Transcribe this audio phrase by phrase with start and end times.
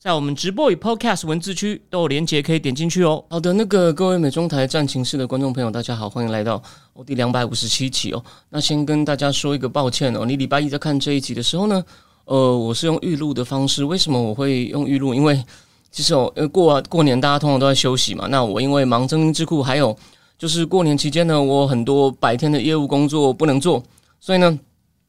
[0.00, 3.22] 在我们直播与 Podcast 文字区都有连结，可以点进去哦。
[3.28, 6.62] 好的，那个各位美中台战情室的观众朋友，大家好，欢迎来到
[6.94, 8.24] 我第两百五十七期哦。
[8.48, 11.84] 那先跟大家说一个抱歉哦，你礼拜一在看这一集的时候呢，
[12.24, 13.84] 呃，我是用预录的方式。
[13.84, 15.12] 为什么我会用预录？
[15.12, 15.44] 因为
[15.90, 18.26] 其实哦，呃，过过年大家通常都在休息嘛。
[18.28, 19.94] 那我因为忙征兵智库，还有
[20.38, 23.82] 就是过年期间呢，我很多白天的业务工作不能做，
[24.18, 24.58] 所以呢，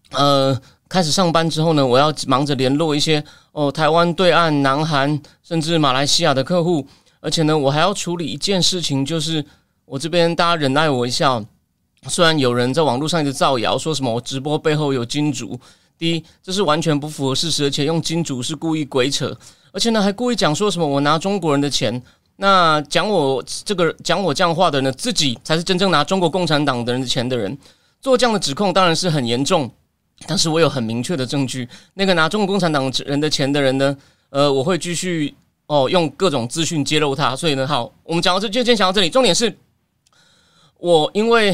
[0.09, 0.61] 呃。
[0.91, 3.23] 开始上班之后呢，我要忙着联络一些
[3.53, 6.85] 哦，台湾对岸、南韩甚至马来西亚的客户，
[7.21, 9.43] 而且呢，我还要处理一件事情，就是
[9.85, 11.41] 我这边大家忍耐我一下。
[12.09, 15.57] 虽然有人在网络上一直造谣，说什么我直播背后有金主，
[15.97, 19.33] 第一，这是完全不符合事实，而且用金主是故意鬼扯，
[19.71, 22.03] 而且呢，还故意讲说什么我拿中国人的钱。
[22.35, 27.57] 那讲我这个讲我这样话的呢，自己才是真正拿中国共产党的人的钱的人，
[28.01, 29.71] 做这样的指控当然是很严重。
[30.27, 33.97] 但是我有很明确的证据，那个拿中国共产党人的钱的人呢？
[34.29, 35.33] 呃，我会继续
[35.67, 37.35] 哦，用各种资讯揭露他。
[37.35, 39.09] 所以呢，好，我们讲到这就先讲到这里。
[39.09, 39.53] 重点是，
[40.77, 41.53] 我因为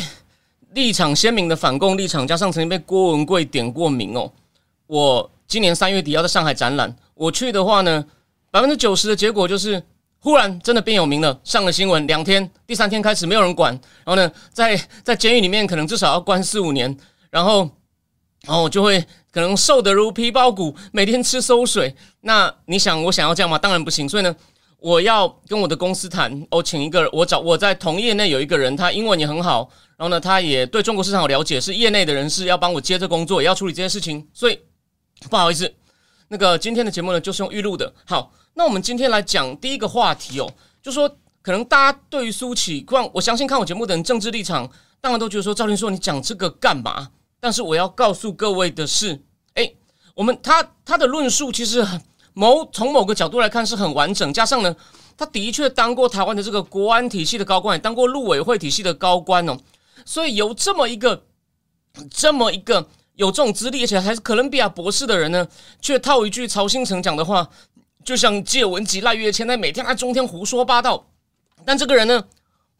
[0.73, 4.31] 立场鲜明的反共立场，加上曾经被郭文贵点过名哦，
[4.85, 8.05] 我今年三月底要在上海展览，我去的话呢，
[8.51, 9.81] 百分之九十的结果就是
[10.19, 13.73] 忽然真的变有名了，上了新闻，两天，第三天开始没有人管，
[14.05, 16.95] 然后呢，在在监狱里面可能至少要关四五年，
[17.31, 17.67] 然后。
[18.47, 21.93] 然后我就会可能瘦得如皮包骨，每天吃馊水。
[22.21, 23.59] 那你想我想要这样吗？
[23.59, 24.07] 当然不行。
[24.07, 24.33] 所以呢，
[24.79, 34.25] 我要跟我的公司谈，我请一个，我找我在同业内有一个人，他英文也很好，然后呢，他也对中国市场有了解，是业内的人士，要帮我接这工作，也要处理这些事情。
[34.33, 34.57] 所以
[35.29, 35.71] 不好意思，
[36.29, 37.93] 那个今天的节目呢，就是用预录的。
[38.05, 40.49] 好，那我们今天来讲第一个话题哦，
[40.81, 41.09] 就说
[41.41, 44.71] 可能大家对于苏启光，我相信看我节目的人政治立场，
[45.01, 47.09] 当然都觉得说赵林说你讲这个干嘛？
[47.47, 49.17] 但是我要告诉各位的是，
[49.53, 49.71] 哎，
[50.13, 51.97] 我们他他的论述其实很
[52.33, 54.75] 某从某个角度来看是很完整，加上呢，
[55.15, 59.57] 他的确当过台湾的这个国安体系的高官，也当过陆委会体系的高官哦，
[60.03, 61.23] 所以有这么一个
[62.11, 65.47] 这么一个有这种资历，而且还是哥伦比亚博士的人呢，
[65.79, 67.49] 却套一句曹新成讲的话，
[68.03, 71.07] 就像借文吉赖月谦，在每天在中天胡说八道，
[71.63, 72.25] 但这个人呢？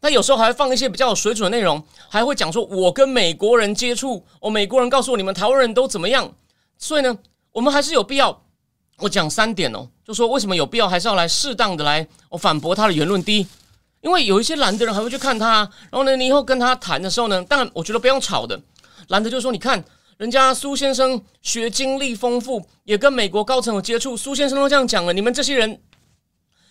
[0.00, 6.32] 他有时候还会放一些比较有水准的内容，还会讲说：“我跟美国人接触，哦，美国人告诉我你们台湾人都怎么样。”
[6.78, 7.18] 所以呢，
[7.50, 8.42] 我们还是有必要，
[8.98, 13.20] 我讲三点哦，就说为什么有必要还是要来适当的来我反驳他的言论。
[13.24, 13.46] 第一，
[14.00, 18.60] 因为有一些蓝的人还会去看他，然后呢，你以后跟他谈的时候呢，当然我觉得不用吵的。
[19.08, 19.82] 蓝的就说：“你看
[20.18, 25.78] 人家苏先生学经历丰富，也跟美国高层有接触，苏先生都这样讲了，你们这些人，因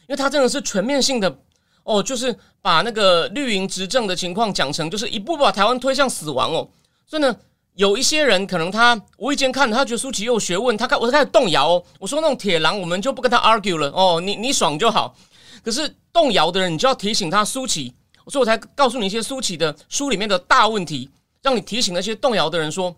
[0.10, 1.40] 为他真的是全面性的。”
[1.88, 6.68] 哦，就是把那个绿营执政的情况讲成，就是一步步把台湾推向死亡哦。
[7.06, 7.34] 所以呢，
[7.76, 11.84] 有一些人可能他无意间看，他觉得苏琪有学问，他开我开始动摇哦。
[11.98, 14.20] 我说那种铁狼，我们就不跟他 argue 了哦。
[14.20, 15.16] 你你爽就好。
[15.64, 17.94] 可是动摇的人，你就要提醒他苏琪，
[18.28, 21.10] 所以我才告诉你一些苏琪的书里面的大问题，
[21.42, 22.94] 让你提醒那些动摇的人说，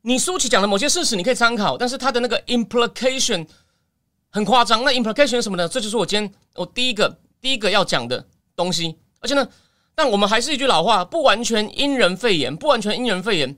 [0.00, 3.46] 你苏琪讲的某些事实你可以参考，但是他的那个 implication
[4.30, 4.82] 很夸张。
[4.84, 5.68] 那 implication 什么呢？
[5.68, 7.14] 这就是我今天我第一个。
[7.46, 8.26] 第一个要讲的
[8.56, 9.48] 东西，而且呢，
[9.94, 13.56] 但我们还是一句老话，不完全因人废言，不完全因人废言。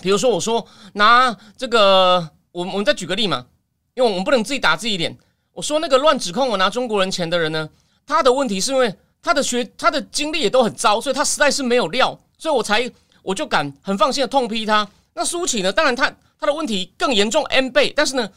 [0.00, 3.46] 比如说，我说拿这个，我我们再举个例嘛，
[3.94, 5.18] 因为我们不能自己打自己脸。
[5.54, 7.68] 我说那个乱指控我拿中国人钱的人呢，
[8.06, 12.88] 他的问题是因为他的学他的经历也都很糟，所以他实在是没有料，所以我才
[13.24, 14.88] 我就敢很放心的痛批他。
[15.14, 18.30] 那苏启呢，当然他他的问题更严重 n 倍，但是呢，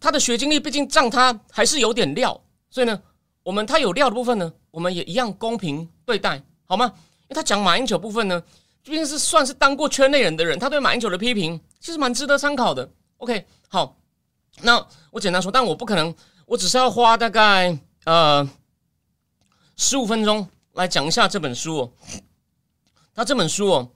[0.00, 2.40] 他的学经历毕竟让他还是有点料，
[2.70, 2.98] 所以呢。
[3.44, 6.86] 我们他有料的部分呢，我们也一样公平对待，好吗？
[6.96, 8.42] 因为他讲马英九部分呢，
[8.82, 12.90] 毕竟是算是当过圈内人的人，他对马英九的批评其实蛮值得参考的。
[13.18, 13.96] OK，好，
[14.62, 16.14] 那我简单说，但我不可能，
[16.46, 18.48] 我只是要花大概呃
[19.76, 21.78] 十五分钟来讲一下这本书。
[21.78, 21.92] 哦。
[23.14, 23.90] 他这本书哦，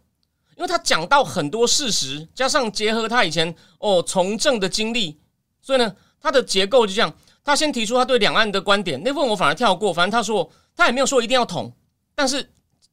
[0.56, 5.18] 因为他讲到很多事实，加上结合他以前哦从政的经历，
[5.60, 7.12] 所以呢，他的结构就这样。
[7.48, 9.90] 他先提出他对两岸的观点，那部分我反而跳过。
[9.90, 10.46] 反正他说
[10.76, 11.72] 他也没有说一定要统，
[12.14, 12.46] 但是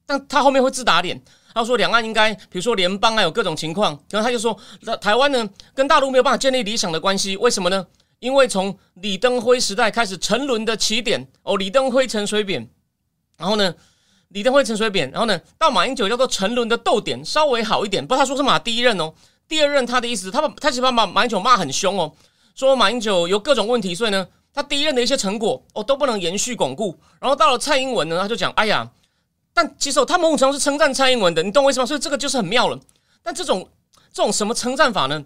[0.05, 1.21] 但他后面会自打脸。
[1.53, 3.91] 他说两岸应该，比如说联邦啊，有各种情况。
[4.09, 4.57] 然后他就说，
[5.01, 7.85] 台湾呢跟大陆没有办法建立理想的关系，为什么呢？
[8.19, 12.65] 因为从李登辉时代开始沉沦的起点哦，李登辉陈水扁，
[13.37, 13.75] 然后呢
[14.29, 18.01] 李登辉、陈水扁，然后呢，到马英九叫做沉沦的逗点，稍微好一点。
[18.01, 19.13] 不过他说是马第一任哦，
[19.49, 22.13] 第二任他的意思，他把他喜欢把马英九骂很凶哦，
[22.55, 26.97] 说马英九有各种问题，所以呢，他第一任的一些成果哦都不能延续巩固。
[27.19, 28.89] 然后到了蔡英文呢，他就讲，哎呀，
[29.53, 31.85] 但其实他某种程度是称赞蔡英文的，你懂我意思吗？
[31.85, 32.79] 所以这个就是很妙了。
[33.21, 33.69] 但这种
[34.11, 35.23] 这种什么称赞法呢？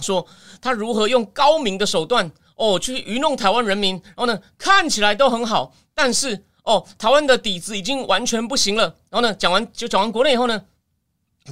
[0.00, 0.24] 说
[0.60, 6.44] 他如何用高明的手段哦去愚弄台湾人民，然后呢看起来都很好，但是。
[6.64, 8.94] 哦，台湾的底子已经完全不行了。
[9.08, 10.64] 然后呢，讲完就讲完国内以后呢，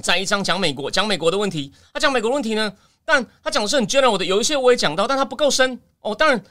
[0.03, 1.73] 再一张讲美国，讲美国的问题。
[1.91, 2.71] 他讲美国问题呢，
[3.03, 5.81] 但他讲的是很 general 的，有一些我也讲到，但他不够深。
[6.01, 6.43] 哦，当然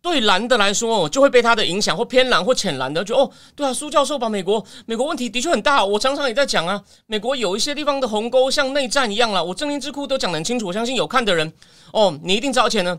[0.00, 5.84] 对蓝的来说，就会被他的影响或偏蓝或浅蓝的，就哦，对啊，苏教授把美国美国问题的确很大。
[5.84, 9.44] 我常常也在讲啊，美国有一些地方的鸿沟像内战一样了。
[9.44, 11.52] 我正念智库都讲得很清楚，我相信有看的人，
[11.92, 12.66] 哦，你一定知道。
[12.66, 12.98] 而且呢。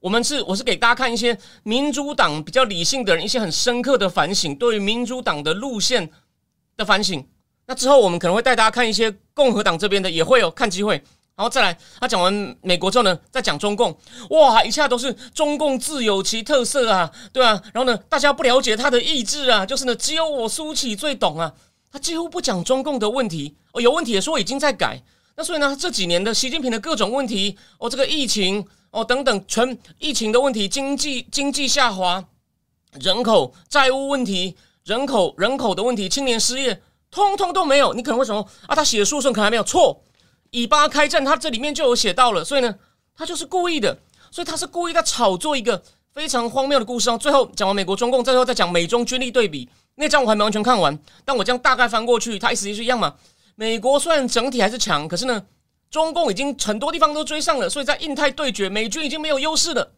[0.00, 6.10] 我们是，我是给大家看一些民主党比较理性的人一些很深刻的反省，对于民主党的路线
[6.76, 7.24] 的反省。
[7.66, 11.00] 那之后我们可能会带大家看一些共和党这边的，也会有看机会。
[11.34, 13.96] 然后再来，他讲完美国之后呢，再讲中共。
[14.30, 17.60] 哇，一下都是中共自有其特色啊，对啊。
[17.72, 21.52] 然后呢，大家不了解他的意志啊，就是呢，只有我苏启最懂啊。
[21.90, 25.02] 他几乎不讲中共的问题，哦，有问题也说已经在改。
[25.36, 28.66] 那所以呢，这几年的习近平的各种问题，哦，这个疫情。
[28.92, 32.22] 哦，等等，全疫情的问题，经济经济下滑，
[33.00, 37.94] 人口债务问题，人口人口的问题，青年失业，通通都没有。
[37.94, 39.98] 你可能会说啊，他写的书顺可能还没有错，
[40.52, 42.72] 以巴开战，他这里面就有写到了，所以呢，
[43.16, 43.98] 他就是故意的，
[44.30, 45.82] 所以他是故意在炒作一个
[46.12, 47.10] 非常荒谬的故事。
[47.10, 53.16] 然后最后讲完美国中共，最后再讲美中军力对比，那章我还没完全看完，但我这样大概翻过去，他意思是一样嘛。
[53.56, 55.44] 美国虽然整体还是强，可是呢。
[55.90, 59.92] 中共已经很多地方都追上了，所以在印太对决，美军已经没有优势了。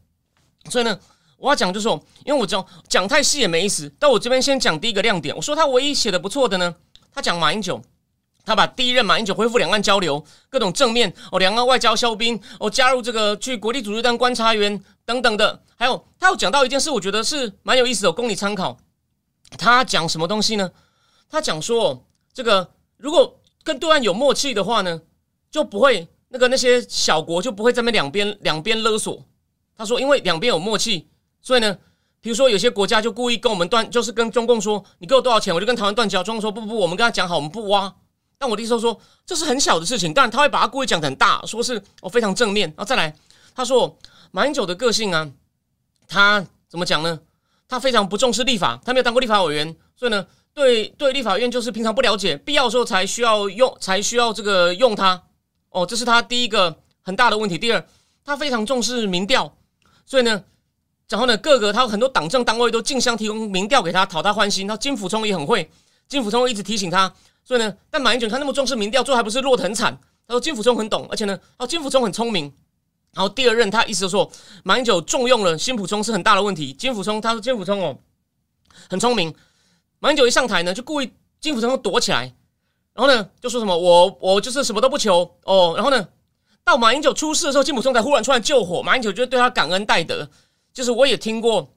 [0.68, 0.98] 所以呢，
[1.36, 3.88] 我要讲就是说，因为我讲讲太细也没意思。
[3.96, 5.32] 但我这边先讲第一个亮点。
[5.36, 6.74] 我说他唯一写的不错的呢，
[7.14, 7.80] 他讲马英九，
[8.44, 15.62] 他把第一任马英九恢复两岸交流，各种正面哦，两岸外交消兵哦，加入这个去国际组织当观察员等等的。
[15.76, 18.78] 还有他有讲到一件事，我觉得是蛮有意思的，供你参考。
[19.58, 20.70] 他讲什么东西呢？
[21.30, 25.00] 他讲说，这个如果跟对岸有默契的话呢？
[25.50, 29.24] 就不会那个那些小国就不会在那两边两边勒索。
[29.76, 31.06] 他说，因为两边有默契，
[31.40, 31.78] 所以呢，
[32.20, 36.24] 比如说有些国家就故意跟我们断，就是跟中共说，你给我多少钱，我就跟台湾断交。
[36.24, 37.94] 中共说不不不，我们跟他讲好，我们不挖。
[38.38, 42.68] 但我的意思说，这是很小的事情，但他会把他故意讲的很大，说是哦非常正面。
[42.70, 43.14] 然后再来，
[43.54, 43.96] 他说
[44.30, 45.30] 马英九的个性啊，
[46.08, 47.20] 他怎么讲呢？
[47.66, 55.22] 他非常不重视立法，他没有当过立法委员，所以呢，对对立法院就是平常不了解，必要的时候才需要用，才需要这个用他。
[55.70, 57.56] 哦，这是他第一个很大的问题。
[57.56, 57.84] 第二，
[58.24, 59.56] 他非常重视民调，
[60.04, 60.44] 所以呢，
[61.08, 64.68] 然后呢，各个他很多党政单位都竞相提供民调给他，讨他欢心。
[64.68, 65.68] 他金辅聪也很会，
[66.06, 67.12] 金辅聪一直提醒他，
[67.44, 69.96] 所以呢，但马英九他那么重视民调，最后还不是落得很惨。
[70.26, 72.52] 他说金辅聪很懂，而且呢，哦，金辅聪很聪明。
[73.12, 74.30] 然后第二任他意思说，
[74.64, 76.72] 马英九重用了金辅聪是很大的问题。
[76.72, 77.96] 金辅聪他说金辅聪哦
[78.88, 79.34] 很聪明，
[80.00, 82.34] 马英九一上台呢，就故意金辅聪躲起来。
[82.94, 85.74] 然后呢，就说什么我我就是什么都不求哦。
[85.76, 86.08] 然后呢，
[86.64, 88.82] 到马英九出事的时候，金普松才忽然出来救火。
[88.82, 90.28] 马英九就对他感恩戴德。
[90.72, 91.68] 就是我也听过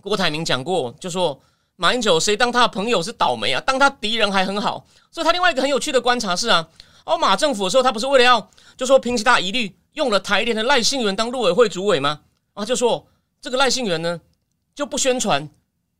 [0.00, 1.40] 郭台铭讲过，就说
[1.76, 4.86] 马英九谁当他的朋友是倒霉啊，当他敌人还很好。
[5.10, 6.66] 所以他另外一个很有趣的观察是啊，
[7.04, 12.20] 哦马政府的时候，他不是为了要就说平息大疑虑，用了台联的赖幸元当陆委会主委吗？
[12.54, 13.06] 啊，就说
[13.40, 14.20] 这个赖幸元呢
[14.74, 15.48] 就不宣传。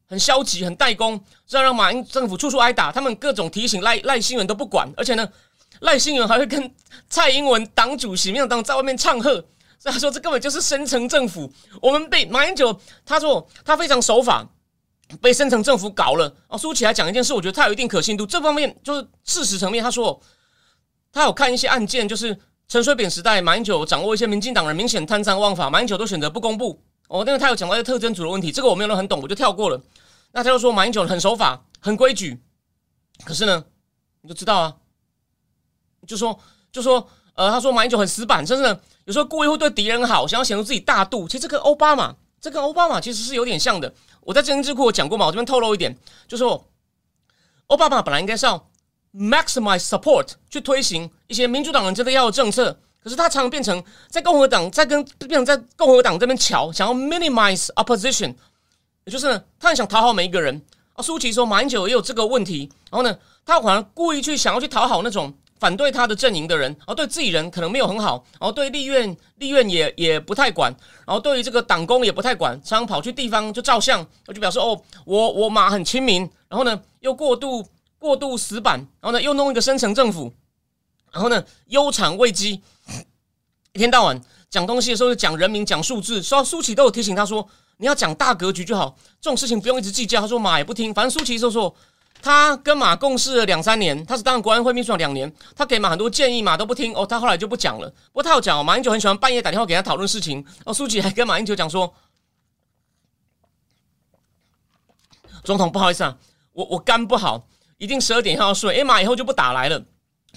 [0.08, 2.92] 很消极，很怠工，这样让马英政府处处挨打。
[2.92, 5.28] 他们各种提醒赖赖新元都不管，而且呢，
[5.80, 6.72] 赖新元还会跟
[7.08, 9.32] 蔡英文党主席、面当在外面唱和。
[9.80, 11.52] 所以他说这根本就是深层政府。
[11.82, 14.46] 我们被马英九他说他非常守法，
[15.20, 16.34] 被深层政府搞了。
[16.48, 18.26] 哦，苏起来讲一件事，我觉得他有一定可信度。
[18.26, 20.20] 这方面就是事实层面，他说
[21.12, 26.82] 他有看一些案件，就是陈水扁时代，马英九掌握一些民进党人明显贪赃枉法，马英九都选择不公布。
[27.08, 29.80] 哦，因为他有讲到一些特征组的问题，这个我没有人很懂，我就跳过了。
[30.32, 32.42] 那他就说马英九很守法、很规矩，
[33.24, 33.64] 可是呢，
[34.22, 34.74] 你就知道啊，
[36.06, 36.36] 就说
[36.72, 41.28] 就说呃，他说马英九很死板，甚至有时候故意会对敌人好，想要显出自己大度。
[41.28, 43.94] 其实这个奥巴马，这跟奥巴马其实是有点像的。
[44.26, 46.68] 我在政治智库我讲过嘛，我这边透露一点，就说
[47.68, 48.68] 奥巴马本来应该是要
[49.14, 52.76] maximize support 去推行一些民主党人真的要的政策。
[53.02, 58.34] 可是他常常变成在共和党在跟变成在共和党这边瞧，想要 minimize opposition，
[59.04, 60.60] 也就是呢，他很想讨好每一个人。
[60.94, 70.70] 啊，舒淇说马英九也有这个问题，然后呢，他好像故意去想要去讨好那种反对他的阵营的人，然后对自己人可能没有很好，然后对立院立院也也不太管，
[71.06, 77.66] 然后对于这个党工也不太管，常常跑去地方就照相，我就表示哦，我我马很亲民，然后呢又过度
[77.98, 80.32] 过度死板，然后呢又弄一个深层政府，
[81.10, 82.60] 然后呢忧产危机，
[83.72, 84.20] 一天到晚
[84.50, 87.48] 讲东西的时候就讲人民讲数字，说舒淇都有提醒他说
[87.78, 90.20] 你要讲大格局就好，这种事情不用一直计较。
[90.20, 91.74] 他说马也不听，反正舒淇就说。
[92.26, 97.06] 他跟马共事了两三年，他是当国安会秘书长两年，他给马很多建议，马都不听哦。
[97.06, 97.88] 他后来就不讲了。
[97.88, 100.44] 不过他有讲哦，马英九很喜欢半夜打电话给他讨论事情。
[100.64, 101.94] 哦，书记还跟马英九讲说
[105.44, 106.18] ：“总统不好意思啊，
[106.50, 107.46] 我我肝不好，
[107.78, 108.80] 一定十二点要睡。
[108.80, 109.80] 哎，马以后就不打来了。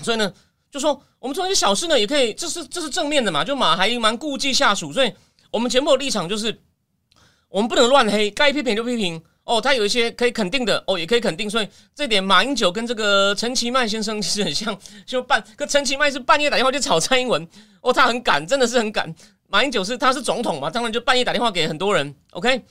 [0.03, 0.31] 所以呢，
[0.69, 3.43] 就说我们做一些小事呢，也可以，这是这是正面的嘛。
[3.43, 5.11] 就马还蛮顾忌下属，所以
[5.49, 6.61] 我们节目的立场就是，
[7.47, 9.19] 我们不能乱黑，该批评就批评。”
[9.49, 17.47] 哦，他有一些可以肯定的，哦，也可以肯定，所以这点马英九跟这个陈其迈先生其实很像， 就半跟陈其迈是半夜打电话去吵蔡英文，
[17.81, 19.11] 哦，他很赶，真的是很赶。
[19.47, 22.13] 马英九是他是总统嘛，当然就半夜打电话给很多人。
[22.33, 22.63] OK，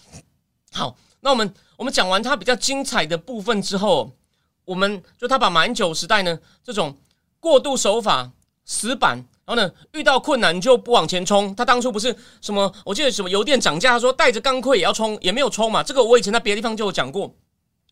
[0.71, 4.13] 好，那我们我们讲完他比较精彩的部分之后，
[4.65, 6.97] 我们就他把马英九时代呢这种
[7.41, 8.31] 过度手法
[8.65, 9.27] 死板。
[9.49, 11.55] 然后呢，遇到困难就不往前冲。
[11.55, 15.83] 他当初不是什么，我记得什么油电涨价，他说带着钢盔也要冲，也没有冲嘛。
[15.83, 17.35] 这个我以前在别的地方就有讲过。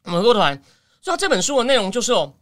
[0.05, 0.55] 我们回过头来，
[1.01, 2.35] 所以他这本书的内容就是哦，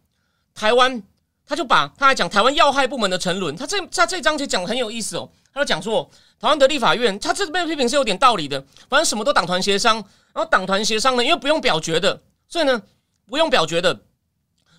[0.53, 1.01] 台湾，
[1.47, 3.55] 他就把他来讲台湾要害部门的沉沦。
[3.55, 6.03] 他这他这章节讲的很有意思哦，他就讲说
[6.41, 8.61] 台湾的立法院，他这边批评是有点道理的。
[8.89, 9.95] 反正什么都党团协商，
[10.33, 12.81] 然后党团协商呢，因为不用表决的，所以呢
[13.25, 13.97] 不用表决的。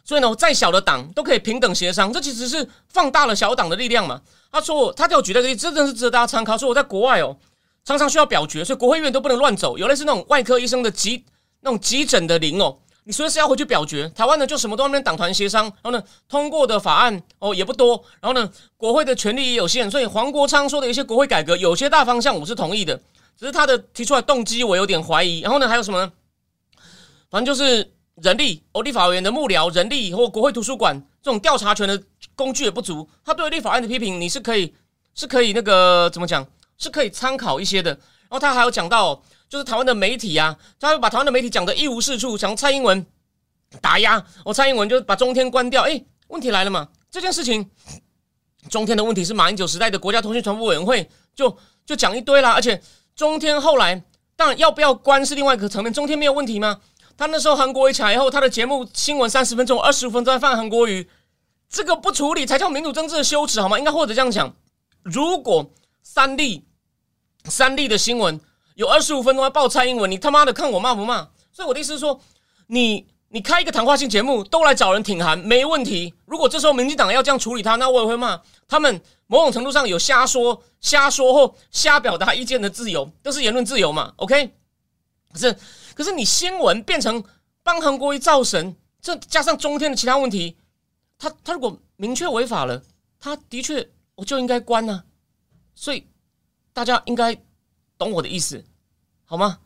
[0.07, 4.23] 所以呢，再小的党都可以平等协商，这其实是放大了小党的力量嘛。
[4.53, 6.57] 他说，他就举了个例子，真的是值得大家参考。
[6.57, 7.37] 说我在国外哦，
[7.85, 9.77] 常常需要表决，所以国会议员都不能乱走。
[9.77, 11.25] 有类似那种外科医生的急
[11.61, 14.09] 那种急诊的铃哦，你随时要回去表决。
[14.11, 19.91] 台湾呢，就什么都跟党团协商，然后呢，通过的法案哦也不多，然后呢，国会的权力也有限。
[19.91, 22.97] 所以黄国昌说的一些国会改革，有些大方向我是同意的，
[23.37, 25.41] 只是他的提出来动机我有点怀疑。
[25.41, 26.13] 然后呢，还有什么呢？
[27.29, 27.96] 反正就是。
[28.23, 32.03] 人力，哦，立法委员的幕僚人力或国会图书馆这种调查权的
[32.35, 33.09] 工具也不足。
[33.25, 34.75] 他对立法案的批评，你是可以
[35.15, 36.47] 是可以那个怎么讲，
[36.79, 37.91] 是可以参考一些的。
[37.91, 43.05] 然后他还有讲到，就是台湾的媒体啊，他会把台湾的媒体讲的一无是处，讲蔡英文
[43.81, 45.83] 打压，哦，蔡英文就把中天关掉。
[45.83, 46.89] 哎，问题来了嘛？
[47.11, 47.71] 这件事情，
[48.71, 52.53] 中天的问题是马英九时代的国家通讯传播委员会就就讲一堆啦。
[52.53, 52.81] 而且
[53.15, 54.03] 中天后来
[54.35, 56.81] 当然要不要关是另外一个层面，中天没有问题吗？
[57.17, 61.09] 他那时候韩国瑜起来以后，他的节目新闻三十分钟，二十五分钟放韩国瑜，
[61.71, 63.79] 这个不处理才叫民主政治的羞耻，好吗？
[63.79, 64.55] 应该或者这样讲，
[65.03, 65.71] 如果
[66.03, 66.67] 三立
[67.45, 68.39] 三立的新闻
[68.75, 71.29] 有二十五分钟在报蔡英文，你他妈的看我骂不骂？
[71.53, 72.21] 所以我的意思是说，
[72.67, 76.13] 你你开一个谈话性节目都来找人挺韩没问题。
[76.27, 79.01] 如果这时候民进党要这样处理他，那我也会骂他们。
[79.29, 84.53] 某种程度上有瞎说、瞎说或瞎表达意见的自由，都是言论自由嘛？OK，
[85.33, 85.57] 可是。
[85.97, 87.25] 可是你新闻变成
[87.63, 90.55] 帮韩国瑜造神，这加上中天的其他问题，
[91.17, 92.83] 他他如果明确违法了，
[93.19, 95.05] 他的确我就应该关呢。
[95.75, 96.07] 所以
[96.75, 97.35] 大家应该
[97.97, 98.63] 懂我的意思，
[99.25, 99.59] 好吗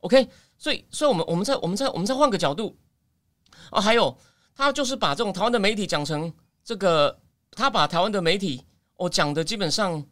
[0.00, 2.76] ？OK，所以所以我们我们再我们再我们再换个角度
[3.70, 4.14] 哦，还有
[4.54, 6.30] 他就是把这种台湾的媒体讲成
[6.62, 7.18] 这个，
[7.52, 8.62] 他把台湾的媒体
[8.96, 10.04] 我讲的基本上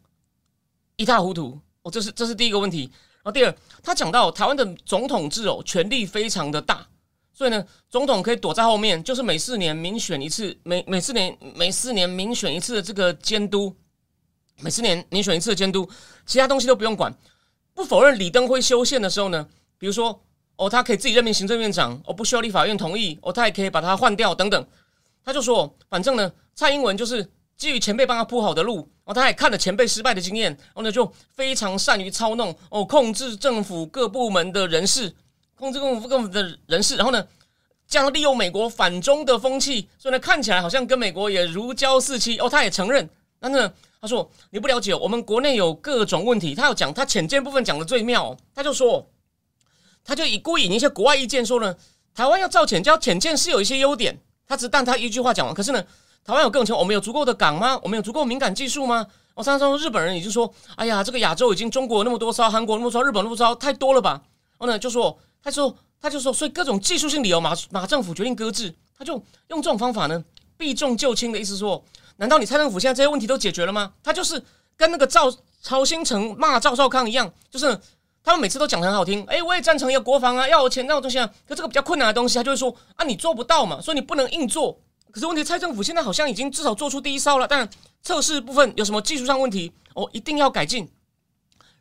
[0.95, 2.91] 一塌糊涂哦，这是这是第一个问题。
[3.31, 6.87] 第二，他讲到台湾的总统制哦，权力非常的大，
[7.33, 13.75] 所以呢，总统可以躲在后面，就是每四年民选一次，每每四年每四年民选一次的这个监督，
[14.61, 15.89] 每四年民选一次的监督，
[16.25, 17.13] 其他东西都不用管。
[17.73, 20.21] 不否认李登辉修宪的时候呢，比如说
[20.57, 24.67] 哦，他可以自己任命行政院长，哦，不需要立法院同意，哦，他也可以把他换掉等等。
[25.23, 27.29] 他就说，反正呢，蔡英文就是。
[27.59, 35.13] 基于前辈帮他铺好的路，哦，他也看了前辈失败的经验，然后呢，就非常善于操弄哦，控制政府各部门的人事，
[35.55, 37.27] 控制政府各部门的人事，然后呢，
[37.85, 42.39] 这样利用美国反中的风气，所以呢，看起来好像跟美国也如胶似漆。
[42.39, 43.09] 哦，他也承认，
[43.41, 46.55] 但是他说你不了解，我们国内有各种问题。
[46.55, 49.05] 他要讲他浅见部分讲的最妙，他就说，
[50.05, 51.75] 他就以故意引一些国外意见说呢，
[52.15, 54.17] 台湾要造浅礁，浅见是有一些优点。
[54.47, 55.85] 他只但他一句话讲完，可是呢。
[56.29, 57.79] 台湾有更强，我们有足够的港吗？
[57.81, 59.03] 我们有足够敏感技术吗？
[59.33, 64.11] 我常常说日本人已经说，哎呀，这个亚洲已经中国那么多艘，韩国那么多，日本那么多，太多了吧？
[64.11, 69.13] 然后呢，就说他说他就说，所以各种技术性理由，马马政府决定搁置，他就
[69.47, 70.23] 用这种方法呢，
[70.55, 71.83] 避重就轻的意思说，
[72.17, 73.91] 难道你蔡政府现在这些问题都解决了吗？
[74.03, 74.39] 他就是
[74.77, 75.33] 跟那个赵
[75.63, 77.75] 曹新成骂赵少康一样，就是
[78.23, 84.79] 他们每次都讲的很好听，哎，我也赞成要国防啊，要有钱那种东西啊，可这个比较困难的东西，他就会说啊，你做不到嘛，所以你不能硬做。
[85.11, 87.67] 可是问题，蔡政府现在好像已经至少做出第一招了，但
[88.01, 90.87] 测试部分有什么技术上问题哦，一定要改进。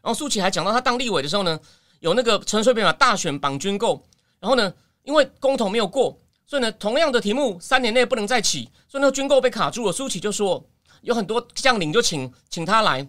[0.00, 1.58] 然后苏启还讲到，他当立委的时候呢，
[2.00, 4.02] 有那个陈水扁把大选绑军购，
[4.40, 9.92] 然后呢，因为公投没有过，所以呢，同样的题目三年内不能再起，所以那个军购被卡住了。
[9.92, 10.64] 苏启就说
[11.02, 13.06] 有很多将领就请请他来，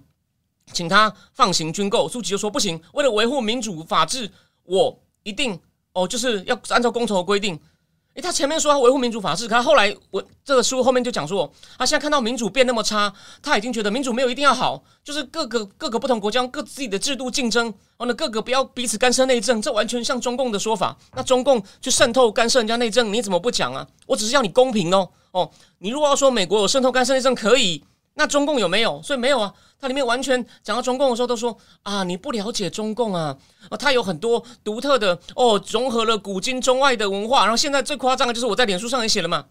[0.73, 2.09] 请他放行军购。
[2.09, 4.29] 苏启就说不行，为了维护民主法治，
[4.63, 5.57] 我一定
[5.93, 7.57] 哦就是要按照公投的规定。
[8.15, 20.97] 诶，他前面说他维护民主法治，可他后来我这个书后面就讲说，他现在看到民主变那么差，他已经觉得民主没有一定要好，就是各个各个不同国家各自己的制度竞争，哦，那各个不要彼此干涉内政，这完全像中共的说法。
[21.13, 23.87] 那中共去渗透干涉人家内政，你怎么不讲啊？
[24.07, 27.83] 我只是要你公平哦，哦，你如果要说美国有渗透干涉内政可以。
[28.15, 29.01] 那中共有没有？
[29.01, 29.53] 所以没有啊。
[29.79, 33.37] 它里面完全讲到中共的时候，都说啊，你不了解中共啊，
[33.69, 37.41] 啊，它有很多独特的哦，融合了古今中外的文化。
[37.43, 39.45] 然后现在最夸张的就是我在脸书上也写了嘛，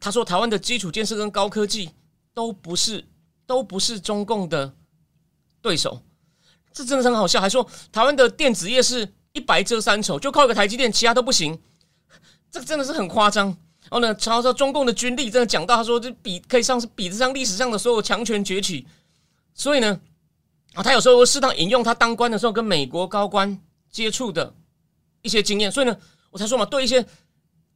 [0.00, 1.90] 他说台湾的基础建设跟高科技
[2.34, 3.04] 都不是
[3.46, 4.74] 都不是中共的
[5.62, 6.02] 对手，
[6.72, 7.40] 这真的很好笑。
[7.40, 11.56] 还说台湾的电子业是一白遮三丑，就靠一个台积电，其他都不行，
[12.50, 13.46] 这个真的是很夸张。
[13.88, 18.84] 然后呢，查到中共的军力，真的讲到他说，这比可以上是比得上历史上的所有强权崛起。
[19.56, 20.00] 所以呢，
[20.74, 23.58] 啊，他有时候会适当引用他当官的时候跟美国高官
[23.90, 24.54] 接触的
[25.22, 25.72] 一些经验。
[25.72, 25.96] 所以呢，
[26.30, 27.04] 我才说嘛，对一些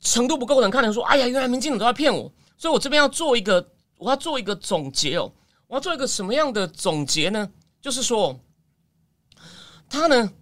[0.01, 2.33] 程度不够的人看的说，哎呀，原来民进党都在骗我。
[2.57, 5.33] 所以我这边要做一个，我要做一个总结哦。
[5.67, 7.51] 我要做一个什么样的总结呢？
[7.81, 8.39] 就是说，
[9.89, 10.33] 他呢。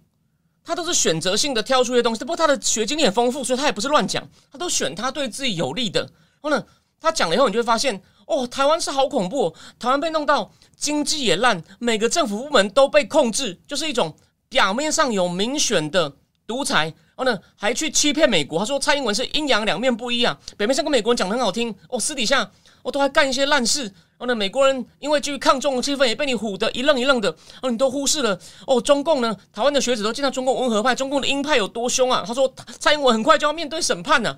[0.61, 6.01] 他都是选择性的挑出一些东西，不过他的学经历很丰富，所以他也不是乱讲，他都选他对自己有利的。
[6.01, 6.11] 然
[6.43, 6.63] 后呢，
[7.01, 14.15] 他讲了以后，你就会发现，哦，台湾是好恐怖，台湾被弄到经济也烂，每个政府部门都被控制，就是一种
[14.47, 16.13] 表面上有民选的
[16.45, 18.59] 独裁，然后呢还去欺骗美国。
[18.59, 22.51] 他说蔡英文是阴阳两面不一啊，表面上跟美国人讲的很好听，哦，私底下
[22.83, 23.83] 我都还干一些烂事。
[24.19, 27.35] 然后呢，美国人因为基于抗中的气氛，也被你唬得一愣一愣的。
[27.63, 29.35] 哦，你都忽视了哦，中共呢？
[29.51, 32.23] 台湾的学者都见到中共温和派，中共的鹰派有多凶啊？
[32.27, 34.37] 他说蔡英文很快就要面对审判呢。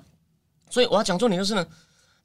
[0.70, 1.66] 所以我要讲重点就是呢，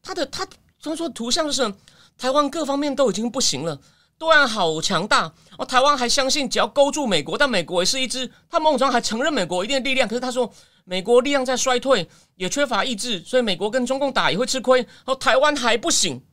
[0.02, 0.48] 他的他
[0.80, 1.74] 所以说图像就是
[2.18, 3.80] 台湾各方面都已经不行了，
[4.18, 10.08] 对岸好强大哦，台湾还相信只要勾住美国，但美国也是一支，他某种程度还承认美国一定的力量。
[10.08, 10.52] 可是他说
[10.84, 14.86] 美国力量在衰退，也缺乏意志，所以美国跟中共打也会吃亏。
[15.06, 16.24] 哦，台湾还不行。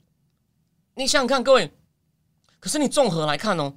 [0.94, 1.74] 你想想看，各位，
[2.60, 3.74] 可是你综合来看哦，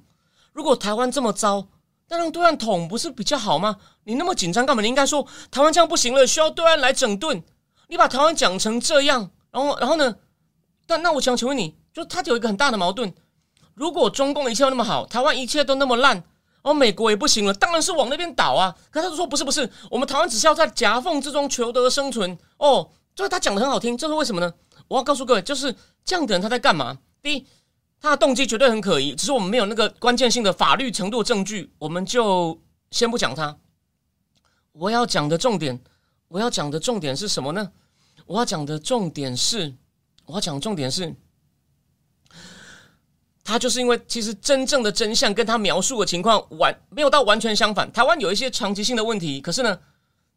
[0.52, 1.66] 如果台湾这么糟，
[2.08, 3.76] 那让对岸捅不是比较好吗？
[4.04, 4.82] 你那么紧张干嘛？
[4.82, 7.42] 你应该说台湾这样不行了，需要对岸来整顿。
[7.88, 10.16] 你把台湾讲成这样，然后，然后呢？
[10.88, 13.12] 但那我想请问你，就他有一个很大的矛盾：
[13.74, 16.24] 如果中共一切都那么好，台湾一切都那么烂，
[16.62, 18.74] 哦，美国也不行了，当然是往那边倒啊。
[18.90, 22.38] 可他就说不是不是，我们台湾只是要在夹缝之中求得生存。
[22.56, 24.50] 哦，就是他讲的很好听，这是为什么呢？
[24.88, 26.96] 我要告诉各位，就是这样的人他在干嘛？
[27.20, 27.46] 第一，
[28.00, 32.58] 他的动机绝对很可疑，只是我们没有那个关键性的法律程度证据，我们就
[32.90, 33.58] 先不讲他。
[34.72, 35.78] 我要讲的重点，
[36.28, 37.72] 我要讲的重点是什么呢？
[38.24, 39.74] 我要讲的重点是，
[40.28, 41.12] 我要讲重点是，
[43.42, 47.90] 他就是因为其实真正的真相跟他描述的情况完没有到完全相反。
[47.90, 49.76] 台湾有一些长期性的问题，可是呢，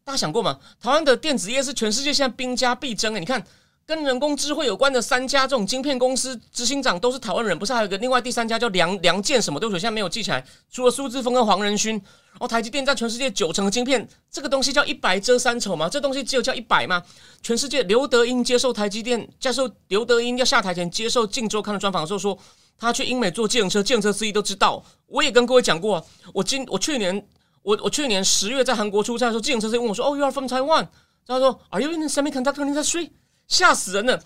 [0.02, 0.58] 大家想过吗？
[0.80, 3.44] 台湾的电子业是全世界现在兵家必争诶，你看。
[3.84, 9.58] 跟人工智慧有关的三家这种晶片公司执行长都是台湾人，不是还有个另外第三家叫梁梁建什么？
[9.58, 10.44] 对不起，现在没有记起来。
[10.70, 12.00] 除了苏志峰跟黄仁勋，
[12.38, 15.88] 哦，台积电占全世界九成的晶片，这个东西叫一百遮三丑吗？
[15.88, 17.02] 这东西只有叫一百吗？
[17.42, 22.38] 全世界刘德英接受台积电，接受刘德英要下台前接受《镜周刊》的专访的时候说，
[22.78, 24.82] 他去英美做程车，程车司机都知道。
[25.06, 27.26] 我也跟各位讲过，我今我去年
[27.62, 30.86] 我我去年十月在韩国出差的时候，程车司机问我说：“哦，You are from Taiwan？”
[31.26, 33.10] 他说：“Are you in the semiconductor industry？”
[33.52, 34.18] 吓死人了，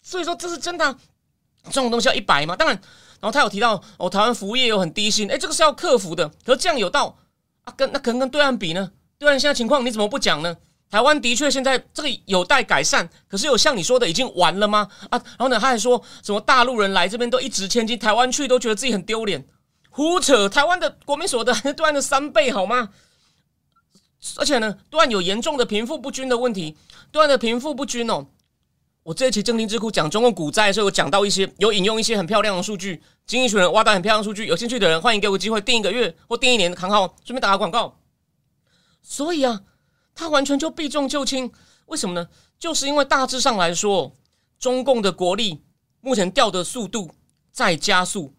[0.00, 0.96] 所以说这是真的，
[1.64, 2.56] 这种东西要一百吗？
[2.56, 2.74] 当然，
[3.20, 6.26] 然后他有提到哦，台湾服务业有很低薪，哎，这个是要克服的。
[6.44, 7.18] 可是这样有道
[7.64, 8.90] 啊，跟那可能跟对岸比呢？
[9.18, 10.56] 对岸现在情况你怎么不讲呢？
[10.90, 14.88] 台湾的确现在这个有待改善，可是有像你说的已经完了吗？
[15.10, 19.46] 啊，然后呢，他还说什么大陆人来这边都一掷千金，台湾去都觉得自己很丢脸，
[19.90, 20.48] 胡扯！
[20.48, 22.88] 台湾的国民所得是对岸的三倍好吗？
[24.36, 26.76] 而且呢，对岸有严重的贫富不均的问题，
[27.12, 28.26] 对岸的贫富不均哦。
[29.02, 37.98] 我这一期正听智库讲中共股债的时候，有讲到一些，有引用一些很漂亮的数据，经济学人挖到很漂亮数据，有兴趣的人欢迎给我机会订一个月或订一年的卡号，顺便打个广告。
[39.02, 39.62] 所以啊，
[40.14, 41.50] 他完全就避重就轻，
[41.86, 42.28] 为什么呢？
[42.58, 44.14] 就是因为大致上来说，
[44.58, 45.62] 中共的国力
[46.02, 47.10] 目前掉的速度
[47.50, 48.34] 在加速，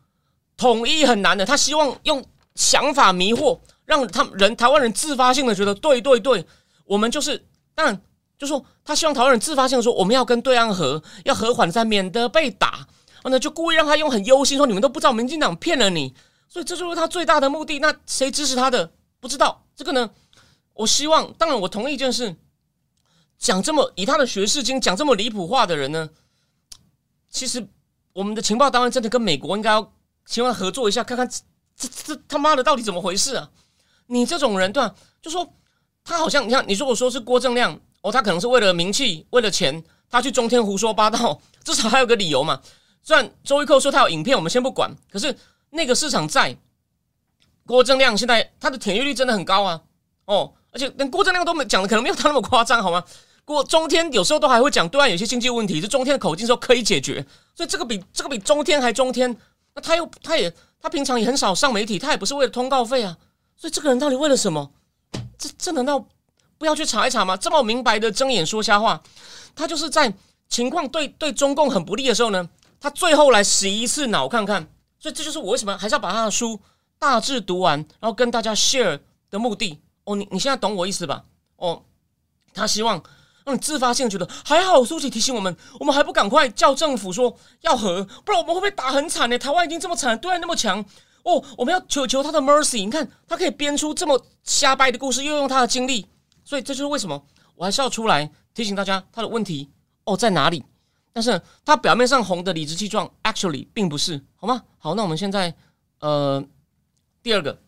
[0.55, 1.43] 统一很难的。
[1.43, 6.45] 他希望用想法迷惑，让他们人台湾人自发性的觉得，对对对，
[6.85, 7.99] 我们就是当然。
[8.41, 16.15] 就说他希望台湾人自发性的说我们要跟对岸和，要和缓再免得被打，然后呢就故意让他用很忧心说你们都不知道民进党骗了你，
[16.49, 17.77] 所以这就是他最大的目的。
[17.77, 20.09] 那谁支持他的不知道这个呢？
[20.73, 22.35] 我希望，当然我同意一件事，
[23.37, 26.09] 讲这么以他的学士经讲这么离谱话的人呢？
[27.29, 27.67] 其实
[28.11, 29.93] 我们的情报单位真的跟美国应该要
[30.25, 31.39] 希望合作一下，看看这
[31.77, 33.51] 这这他妈的到底怎么回事啊？
[34.07, 34.95] 你这种人对吧？
[35.21, 35.53] 就说
[36.03, 42.61] 他好像你看，你如果说是郭正亮哦，他可能是为了名气，为了钱，他去中天胡说八道，至少还有个理由嘛。
[43.03, 45.35] 虽然周一蔻说他有影片，我们先不管，可是
[45.69, 46.55] 那个市场在
[47.65, 49.81] 郭正亮现在他的点阅率真的很高啊，
[50.25, 53.03] 哦，而且连郭正亮都没讲的，可能没有他那么夸张，好吗？
[53.43, 59.35] 郭中天有时候都还会讲对岸有些经济问题，是中天的口径说可以解决，所以这个比这个比中天还中天。
[59.73, 63.17] 那他又他也他平常也很少上媒体，他也不是为了通告费啊。
[63.55, 64.71] 所以这个人到底为了什么？
[65.37, 66.05] 这这难道
[66.61, 67.35] 不要去查一查吗？
[67.35, 69.01] 这么明白的睁眼说瞎话，
[69.55, 70.13] 他就是在
[70.47, 72.47] 情况对对中共很不利的时候呢，
[72.79, 74.67] 他最后来洗一次脑看看。
[74.99, 76.59] 所以这就是我为什么还是要把他的书
[76.99, 78.99] 大致读完，然后跟大家 share
[79.31, 79.79] 的目的。
[80.03, 81.23] 哦，你你现在懂我意思吧？
[81.57, 81.81] 哦，
[82.53, 83.03] 他希望。
[83.43, 89.39] 让你自发性觉得还好，苏琪提醒我们，我们还不赶快叫政府说要和，不然我们会被打很惨呢？
[89.39, 90.79] 台湾已经这么惨，对岸那么强
[91.23, 92.85] 哦，我们要求求他的 mercy。
[92.85, 96.05] 你看他可以编出这么瞎掰的故事，又用他的经历，
[96.43, 97.25] 所以这就是为什么
[97.55, 99.69] 我还是要出来提醒大家他的问题
[100.03, 100.63] 哦在哪里。
[101.13, 104.63] 但是他表面上红的理直气壮，actually 并不是，好吗？
[104.77, 105.53] 好，那我们现在
[105.99, 106.43] 呃
[107.21, 107.61] 第二个，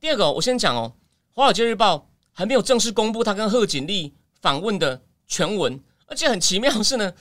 [0.00, 0.92] 第二个我先讲哦，
[1.34, 1.96] 《华尔街日报》
[2.32, 4.14] 还没有正式公布他跟贺锦丽。
[4.42, 7.12] 访问的全文，而且很奇妙是呢，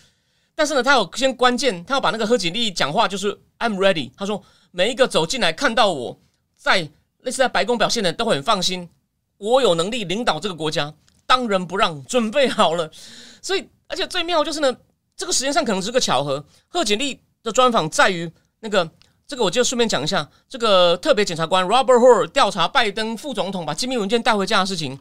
[0.56, 4.10] 但是呢，他有先关键，他要把那个贺锦丽讲话就是 I'm ready。
[4.18, 6.20] 他说每一个走进来看到我
[6.56, 6.80] 在
[7.20, 8.90] 类似在白宫表现的都会很放心，
[9.42, 10.94] 我有能力领导这个国家，
[11.26, 12.92] 当仁不让，准备好了。
[13.42, 14.72] 所以，而且最妙就是呢，
[15.18, 16.46] 这个时间上可能是个巧合。
[16.68, 18.88] 贺锦丽的专访在于那个
[19.26, 25.00] 这个，我就顺便讲一下这个特别检察官 Robert Hur 调查拜登副总统把机密文件带回家的事情。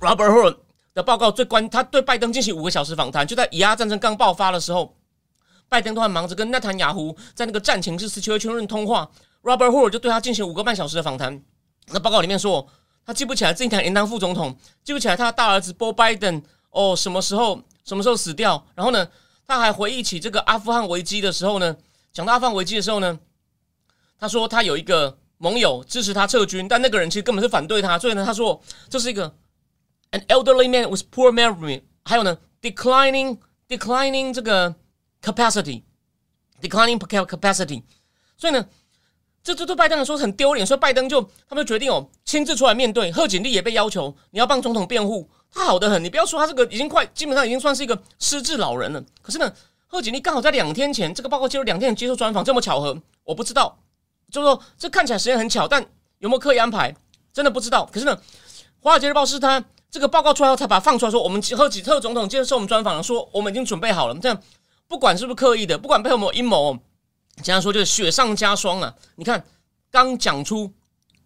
[0.00, 0.58] Robert Hur
[0.92, 4.94] 的报告最关，他对拜登进行五个小时访谈，就在以阿战争刚爆发的时候，
[5.66, 9.10] 拜登都还忙着跟纳坦雅胡在那个战情室确确认通话
[9.42, 11.42] ，Robert Hur 就对他进行五个半小时的访谈。
[11.88, 12.68] 那报告里面说，
[13.04, 18.66] 他记不起来自己敢当副总统，记不起来他的大儿子 Bo Biden 哦什么时候什么时候死掉。
[18.74, 19.08] 然后呢，
[19.46, 21.76] 他还回忆起这个阿富汗危机的时候呢，
[22.12, 23.18] 讲到阿富汗危机的时候呢，
[24.18, 29.34] 他说他有一个盟友支持他撤军，但那个人其实根本是反对他，所以呢，他说这是一个。
[30.10, 34.74] An elderly man with poor memory，还有呢，declining declining 这个
[35.20, 37.82] capacity，declining capacity，
[38.38, 38.66] 所以呢，
[39.48, 43.10] 这这对拜登来说很丢脸，所以拜登就他们就决定哦，亲自出来面对。
[43.10, 49.02] 贺锦丽也被要求你要帮总统辩护，他好的很，你不要说他这个已经快基本上已经算是一个失智老人了。
[49.22, 49.50] 可是呢，
[49.86, 53.78] 贺锦丽刚好在两天前，这个报告接入两天接受专访，这么巧合，我不知道，
[54.30, 55.82] 就是说这看起来时间很巧，但
[56.18, 56.94] 有没有刻意安排，
[57.32, 57.88] 真的不知道。
[57.90, 58.20] 可是呢，
[58.80, 59.64] 华尔街日报是他。
[59.90, 64.14] 这个报告出来后，才把它放出来，说我们贺几特总统接受我们专访了，说我们已经准备好了。
[64.20, 64.38] 这样
[64.86, 66.78] 不管是不是刻意的，不管背后有没有阴谋，
[67.42, 68.94] 简单说就是雪上加霜啊！
[69.16, 69.44] 你看，
[69.90, 70.72] 刚讲出，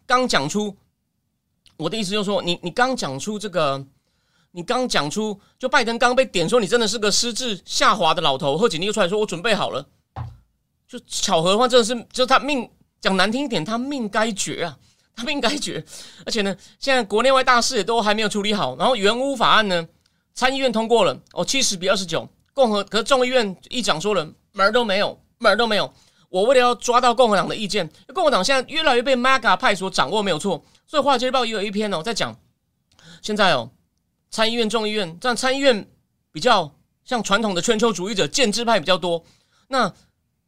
[0.06, 0.76] 刚讲出，
[1.76, 3.84] 我的意思就是说，你你刚讲出这个，
[4.52, 9.86] 你刚讲出，就拜登刚被点说你真的是个失智下滑的老头，贺锦丽又出来说我准备好了，
[10.86, 12.70] 就巧合的话，真的是就他命
[13.00, 14.78] 讲难听一点，他命该绝啊！
[15.14, 15.84] 他命该绝，
[16.24, 18.74] 而且呢，现在国内外大事也都还没有处理好。
[18.76, 19.86] 然后原屋法案呢，
[20.32, 25.92] 参议院通过了，哦，七十比二十九，共和可是众议院议长说了，门儿都没有，门都没有。
[26.30, 30.64] 我为了要抓到共和党的意见，共和党现在越来越被 MAGA 派所掌握，没有错。
[30.86, 32.34] 所以《华尔街日报》也有一篇哦，在讲
[33.20, 33.70] 现在哦，
[34.30, 35.86] 参议院、众议院，这样参议院
[36.32, 36.72] 比较
[37.04, 39.22] 像传统的全球主义者、建制派比较多，
[39.68, 39.92] 那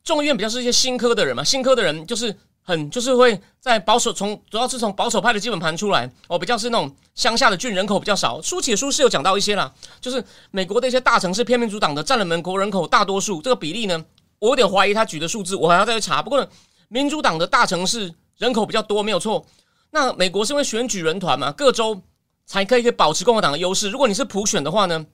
[0.03, 2.35] 众议院比较是一些新科的人嘛，新科的人就是。
[2.67, 8.41] 很就是会在保守，从主要是从保守派的基本盘出来哦，比较是那种乡下的郡人口比较少。
[8.41, 14.03] 书写书是有讲到一些啦，就是美国的一些大城市偏民主党的占了美国人口大多数，这个比例呢，
[14.39, 16.23] 我有点怀疑他举的数字，我还要再去查。
[16.23, 16.47] 不过，
[16.89, 19.45] 民主党的大城市人口比较多，没有错。
[19.91, 22.03] 那美国是因为选举人团嘛，各州
[22.47, 23.91] 才可以可以保持共和党的优势。
[23.91, 25.05] 如果你是普选的话呢，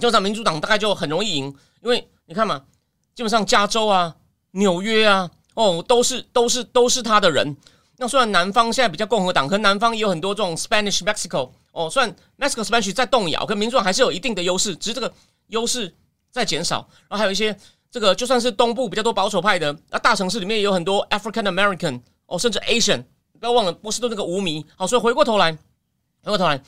[0.00, 1.46] 就像民主党大概就很容易赢，
[1.82, 2.62] 因为你看嘛，
[3.14, 4.16] 基本上加州啊、
[4.52, 5.30] 纽约啊。
[5.54, 7.56] 哦，都是都是都是他的人。
[7.98, 11.50] 那虽然南方现在比较共和党，可南方也有很多这种 Spanish Mexico。
[11.72, 15.12] 哦，虽然 Mexico Spanish 在动摇，可民主党还是有一定的优势，只是这个
[15.48, 15.92] 优势
[16.30, 16.88] 在减少。
[17.08, 17.54] 然后还有一些
[17.90, 23.04] 这个就算是东部比较多保守派的，那大城市里面也有很多 African American 哦，甚至 Asian。
[23.38, 24.64] 不要忘了波士顿那个无名。
[24.76, 25.52] 好，所以回过头来，
[26.22, 26.62] 回过头来，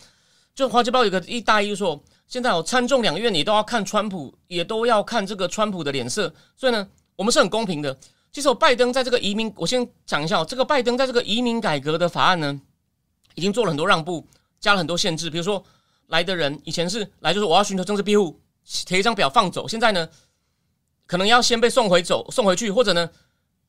[0.54, 6.32] 就华尔街报有个一大一说，现在有参众两院，你都要看川普，也都要看这个川普的脸色。
[6.56, 7.96] 所以呢，我们是很公平的。
[8.32, 12.60] 其实，拜登在这个移民，我先讲一下，这个拜登在这个移民改革的法案呢，
[13.34, 14.26] 已经做了很多让步。
[14.58, 15.60] 加了很多限制，比如说
[16.06, 18.40] 来的人以前是来就是我要寻求政治庇护，
[18.86, 20.08] 填一张表放走，现在呢
[21.12, 23.06] 可能要先被送回走送回去，或者呢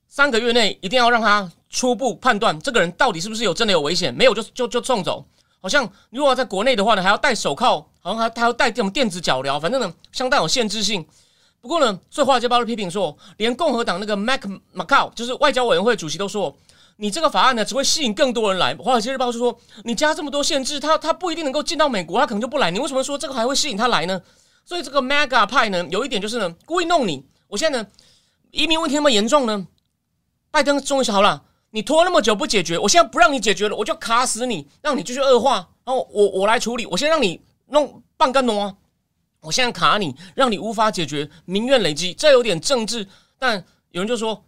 [0.08, 5.26] 三个月内一定要让他初步判断这个人到底是不是有真的有危险，没有就就就送走。
[5.60, 11.06] 好像如果在国内的话呢，还要戴手铐，好像还他要戴这种电子脚镣，反正呢相当有限制性。
[11.60, 16.56] 不过呢，最华尔街报的批评说，连共和党那个 Mac Macau 就是外交委员会主席都说，
[16.96, 18.74] 你这个法案呢只会吸引更多人来。
[18.76, 22.72] 华尔街日报就说，你加这么多限制，他他不一定能够进到美国，他可能就不来。
[22.72, 24.22] 你为什么说这个还会吸引他来呢？
[24.66, 27.26] 所以这个 Mega 派呢，有一点就是呢，故意弄你。
[27.54, 27.88] 我现在呢，
[28.50, 29.68] 移民问题那么严重呢，
[30.50, 31.44] 拜登终于想好了。
[31.70, 36.88] 你拖那么久不解决，我现在不让你解决了，我就卡死你，让你继续恶化，然后我我来处理。
[36.88, 38.76] 我先让你弄半根挪，
[39.42, 43.08] 我现在卡你，让你无法解决，民怨累积，这有点政治。
[43.38, 44.44] 但有人就说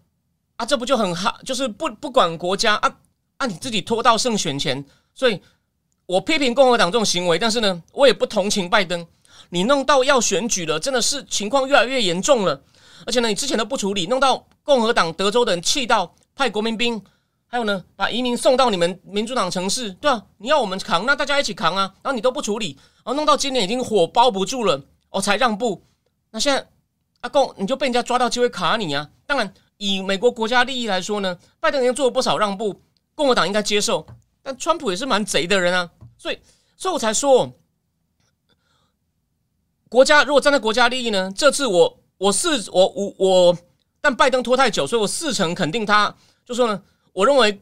[0.56, 2.98] 啊，这不就很哈，就是不不管国家啊
[3.38, 5.40] 啊，你自己拖到胜选前，所以
[6.08, 9.06] 我批评共和党这种行为，但是呢，我也不同情拜登。
[9.50, 12.64] 你弄到要选举了，真的是情况越来越严重了，
[13.06, 17.02] 而且呢，你之前都不处理，弄到共和党德州的人气到派国民兵。
[17.48, 21.94] 还有呢，把移民送到你们民主党城市，对啊，你要我们扛，那大家一起扛啊。
[22.02, 25.82] 然后你都不处理，然后弄到今年已经火包不住了，哦，才让步。
[26.32, 26.68] 那现在
[27.22, 29.10] 阿共你就被人家抓到机会卡你啊。
[29.26, 32.82] 当然，以美国国家利益来说呢，拜登已经做了不少让步，
[33.14, 34.06] 共和党应该接受。
[34.42, 36.40] 但川普也是蛮贼的人啊，所以，
[36.76, 37.54] 所以我才说，
[39.88, 43.58] 国家如果站在国家利益呢，这次我我四我我我，
[44.02, 46.82] 但拜登拖太久，所以我四成肯定他，就说呢。
[47.14, 47.62] 我认为，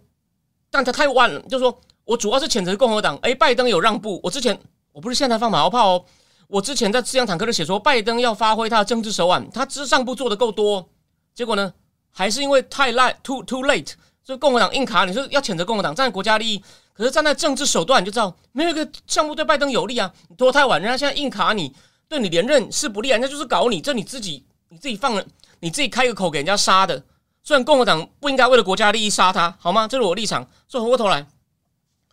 [0.71, 1.39] 但他太晚了。
[1.41, 3.15] 就说我主要是谴责共和党。
[3.21, 4.19] 哎，拜登有让步。
[4.23, 4.59] 我之前
[4.91, 6.05] 我不是现在放马后炮哦。
[6.47, 10.89] 我之前在《自强坦克》里写说，拜登要发挥他的政治手腕，他之上部做的够多。
[11.35, 11.71] 结果呢，
[12.09, 13.91] 还是因为太 late，too too late，
[14.23, 15.05] 所以共和党硬卡。
[15.05, 16.63] 你说要谴责共和党，站在国家利益，
[16.93, 20.11] 可是站在政治手段，你就知道没有一个项目对拜登有利啊。
[20.29, 21.71] 你拖太晚，人家现在硬卡你，
[22.13, 25.25] 对你连任是不利，人家就是搞你，这你自己你自己放了，
[25.61, 27.03] 你自己开个口给人家杀的。
[27.41, 29.87] 虽然共和党不应该为了国家利益杀他，好吗？
[29.87, 30.47] 这是我立场。
[30.67, 31.25] 所以回过头来，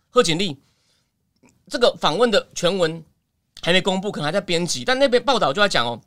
[0.09, 0.59] 贺锦丽
[1.69, 3.05] 这个访问的全文
[3.61, 4.83] 还没公布，可能还在编辑。
[4.83, 6.01] 但那边报道就在讲哦，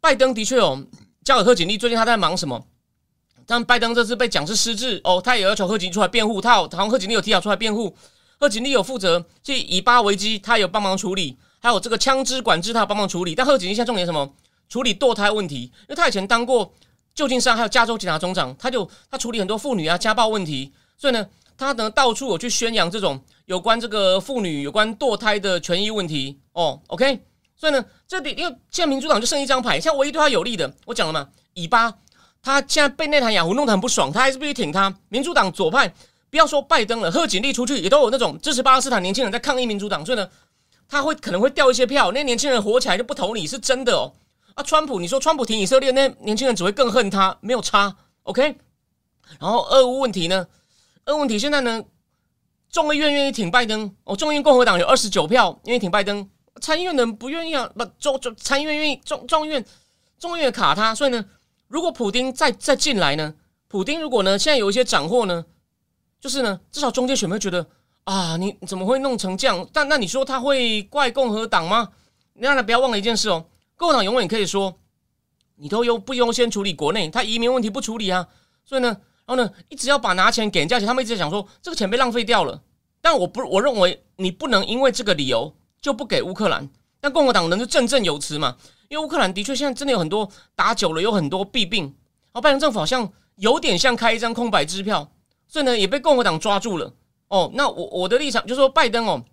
[0.00, 0.86] 拜登的确哦
[1.22, 2.66] 交给贺锦丽，最近他在忙什么？
[3.44, 6.40] 但拜登这次被讲是失智哦，他也要求贺锦丽出来辩护。
[6.40, 7.94] 他有，好像贺锦丽有提早出来辩护。
[8.40, 13.34] 贺锦丽有负责这以巴危机，他有帮忙处理，还有这个枪支管制，他帮忙处理。
[13.34, 14.30] 但贺锦丽现在重点什么？
[14.68, 16.70] 处理堕胎问题，因为他以前当过。
[17.14, 21.24] 旧金山还有加州警察总长，他就他处理很多妇女啊家暴问题，所以呢，
[21.56, 26.36] 他呢到处有去宣扬这种有关这个妇女有关堕胎的权益问题。
[26.54, 26.80] 哦。
[26.88, 27.20] OK，
[27.54, 31.94] 所以呢，这里因为现在民主党就剩一张牌，现在唯一对他有利的，我讲了嘛，以巴，
[32.42, 34.92] 他现在被内塔尼亚胡弄得很不爽，他还是必须挺他。
[35.08, 35.94] 民主党左派
[36.30, 40.28] 不要说拜登了，贺锦丽出去也都有那种支持巴勒斯坦年轻人在抗议民主党，所以呢，
[40.94, 44.12] 他会可能会掉一些票，那年轻人火起来就不投你是真的哦。
[44.54, 48.56] 啊，川普，你说川普挺以色列，那年轻人只会更恨他，没有差，OK。
[49.40, 50.46] 然后俄乌问题呢？
[51.06, 51.82] 俄乌问题现在呢，
[52.70, 56.30] 众议院愿意挺拜登，哦，众议院共和党有二十九票愿意挺拜登，
[56.60, 59.64] 参议院的人不愿意啊，不，众众参议院愿意，众众议院
[60.20, 61.24] 众议院卡他，所以呢，
[61.66, 63.34] 如果普丁再再进来呢，
[63.66, 65.44] 普丁如果呢现在有一些斩获呢，
[66.20, 67.66] 就是呢，至少中间选民觉得
[68.04, 69.66] 啊，你怎么会弄成这样？
[69.72, 71.90] 但那你说他会怪共和党吗？
[72.34, 73.46] 让他不要忘了一件事哦。
[73.76, 74.78] 共和党永远可以说，
[75.56, 78.28] 你都优不优先处理国内，他移民问题不处理啊，
[78.64, 78.88] 所以呢，
[79.24, 82.60] 然后呢，一直要把拿钱给人家钱，他们一直在讲说这个钱被浪费掉了。
[83.00, 86.68] 但我不，我认为你不能因为这个理由就不给乌克兰。
[87.00, 88.56] 但共和党人就振振有词嘛，
[88.88, 95.10] 因为乌克兰的确现在真的有很多打久了有很多弊病，然后拜登政府好像有点像开一张空白支票，
[95.48, 96.92] 所以呢也被共和党抓住了。
[97.28, 99.24] 哦，那我我的立场就是说，拜登哦，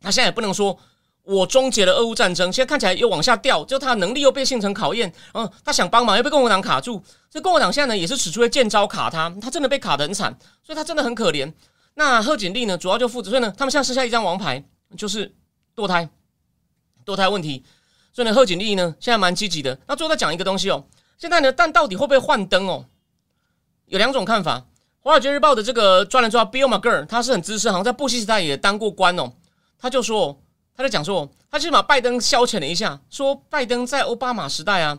[0.00, 0.78] 他现在也不能说。
[1.22, 5.12] 我终结了俄乌战争，现在看起来又往下掉，就他能力又被形成考验。
[5.34, 7.00] 嗯，他想帮忙又被共和党卡住，
[7.30, 11.52] 这共和党现在呢也是使出了剑招卡他，他真的被卡得很惨，所以他真的很可怜。
[11.94, 14.64] 那贺锦丽呢，主要就负责，所以呢，他们现在剩下一张王牌
[14.96, 15.32] 就是
[15.76, 16.08] 堕胎，
[17.04, 17.62] 堕胎问题。
[18.12, 19.78] 所以呢，贺锦丽呢现在蛮积极的。
[19.86, 20.84] 那最后再讲一个东西哦，
[21.18, 22.86] 现在呢，但到底会不会换灯哦？
[23.86, 24.64] 有两种看法。
[25.02, 29.32] 华尔街日报的这个专栏作家 Bill McGur，他是很资深，好像在布希时代也当过官哦，
[29.78, 30.40] 他就说。
[30.72, 34.98] 他在讲说，他是把拜登消遣了一下，说拜登在奥巴马时代啊，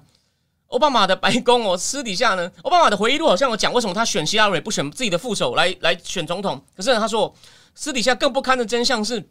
[0.67, 6.63] 奥巴马的白宫哦，私底下呢，奥巴马的回忆录好像有讲为什么他选希拉蕊不选自己的副手来来选总统。
[6.75, 7.33] 可是他说，
[7.73, 9.27] 私底下更不堪的真相是，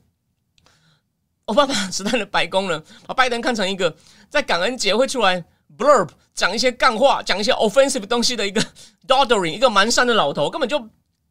[1.44, 3.96] 奥巴马时代的白宫呢，把拜登看成一个
[4.28, 5.44] 在感恩节会出来
[5.76, 8.62] blurb 讲一些干话、讲一些 offensive 东西的一个
[9.06, 10.78] doddering 一个蛮善的老头，根本就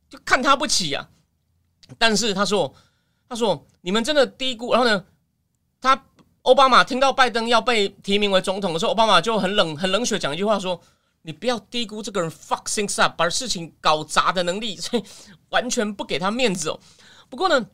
[0.09, 1.09] 就看他不起啊。
[1.97, 2.73] 但是他说。
[3.31, 4.71] 他说你们真的低估。
[4.73, 5.05] 然后呢，
[5.79, 6.03] 他
[6.41, 10.81] 奥巴马听到拜登要被提名为总统的时候，奥巴马就很冷很冷血讲一句话说
[11.21, 15.03] ：“你不要低估这个人 fuck things up，把事情搞砸的能力，所 以
[15.49, 16.79] 完全不给他面子哦。”
[17.29, 17.67] 不过呢，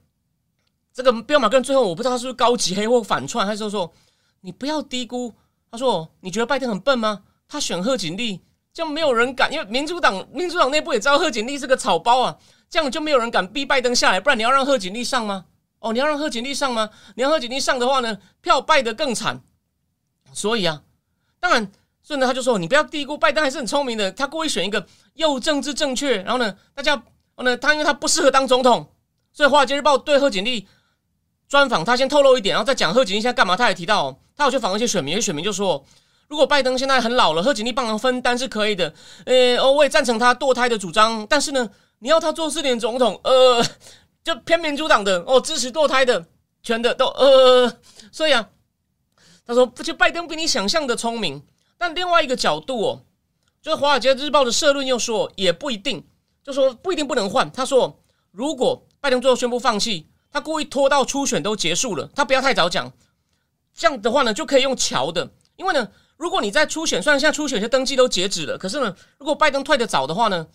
[0.94, 3.90] 这个彪马根最后我不知道他是不是高级黑或反串，还是说
[4.42, 5.34] 你不要低估。
[5.76, 7.24] 他说：“你觉得拜登很笨吗？
[7.50, 8.40] 他选贺锦丽，
[8.74, 12.38] 就没有人敢，因为民主党民主党内部也知道贺锦丽是个草包啊，
[12.70, 14.22] 这样就没有人敢逼拜登下来。
[14.22, 15.46] 不然你要让贺锦丽上吗？
[15.80, 16.90] 哦，你要让贺锦丽上吗？
[17.16, 19.42] 你要贺锦丽上的话呢，票败得更惨。
[20.32, 20.82] 所以啊，
[21.42, 21.70] 当然，
[22.02, 24.10] 所以呢，他就说你不要低估拜登，还是很聪明的。
[24.14, 27.04] 他故意选一个又政治正确，然后呢，大家，然
[27.36, 28.90] 后呢，他因为他不适合当总统，
[29.34, 30.66] 所以《华尔街日报》对贺锦丽
[31.50, 33.58] 专访，他先透露一点，然后再讲贺锦丽现在干嘛。
[33.58, 34.18] 他也提到。
[34.38, 35.86] 他有去访问一些选民，有些选民就说
[36.28, 38.94] ：“如果拜登现在很老了，贺锦丽帮忙分担是可以的。
[39.26, 41.26] 呃，哦，我也赞成他堕胎的主张。
[41.28, 41.70] 但是呢，
[42.00, 43.64] 你要他做四年总统，呃，
[44.24, 46.26] 就偏民主党的哦，支持堕胎的，
[46.62, 47.78] 全的都呃。
[48.12, 48.50] 所以啊，
[49.46, 51.42] 他说，就拜登比你想象的聪明。
[51.78, 53.02] 但另外一个角度哦，
[53.62, 56.06] 就是《华尔街日报》的社论又说，也不一定，
[56.44, 57.50] 就说不一定不能换。
[57.52, 58.00] 他说，
[58.32, 62.92] 如果拜登最后宣布放弃，他故意拖到初选都结束了，他不要太早讲。”
[63.76, 70.48] 这样的话呢，就可以用桥的，因为呢，如果你在初选，虽然现在初选些登记都截止了，可是呢，如果拜登退的早的话呢，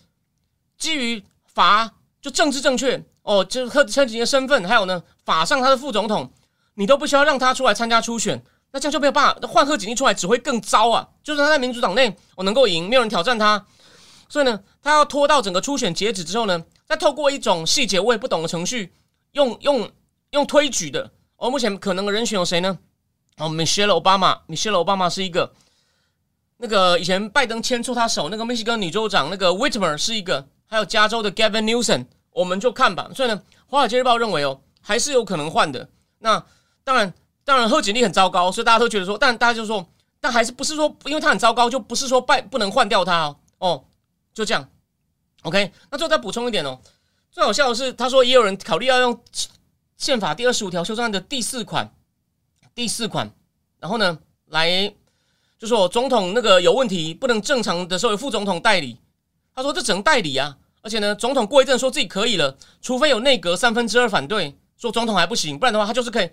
[0.77, 6.33] 基于法就政治正确哦，就是贺贺锦的身份，还有呢，法上他的副总统，
[6.73, 11.07] 你都不需要让他出来参加初选，那这样就没有办法换贺锦丽出来，只会更糟啊！
[11.23, 13.63] 就是他在民主党内我能够赢，没有人挑战他，
[14.29, 18.91] 所以呢，他要拖到整个初选截止之后呢，再透过一种细节我也不懂的程序，
[19.33, 19.91] 用用
[20.31, 22.79] 用推举的，而目前可能的人选有谁呢？
[23.41, 25.51] 哦，Michelle Obama，Michelle Obama 是一个，
[26.57, 33.09] 那个以前拜登牵错他手那个密西根女州长那个 Whitmer 是一个，还有加州的 Gavin Newsom，我们就看吧。
[33.15, 35.89] 所以呢，华尔街日报认为哦，还是有可能换的。
[36.19, 36.45] 那
[36.83, 37.11] 当然，
[37.43, 39.83] 当然贺锦丽很糟糕，所以大家都觉得说，但大家就说，
[40.19, 43.37] 但还是不是说，因为他很糟糕，就不是说拜不能换掉他哦。
[43.57, 43.83] 哦，
[44.35, 44.69] 就这样。
[45.41, 46.79] OK，那最后再补充一点哦，
[47.31, 49.19] 最好笑的是，他说也有人考虑要用
[49.97, 51.91] 宪法第二十五条修正案的第四款。
[52.73, 53.29] 第四款，
[53.79, 54.93] 然后呢，来
[55.59, 58.97] 就说总统那个有问题，不能正常的时候由副总统代理。
[59.53, 66.29] 他说这只能代理啊，而且呢，总统过一阵说自己可以了，除非有内阁三分之二反对，说总统还不行，不然的话他就是可以。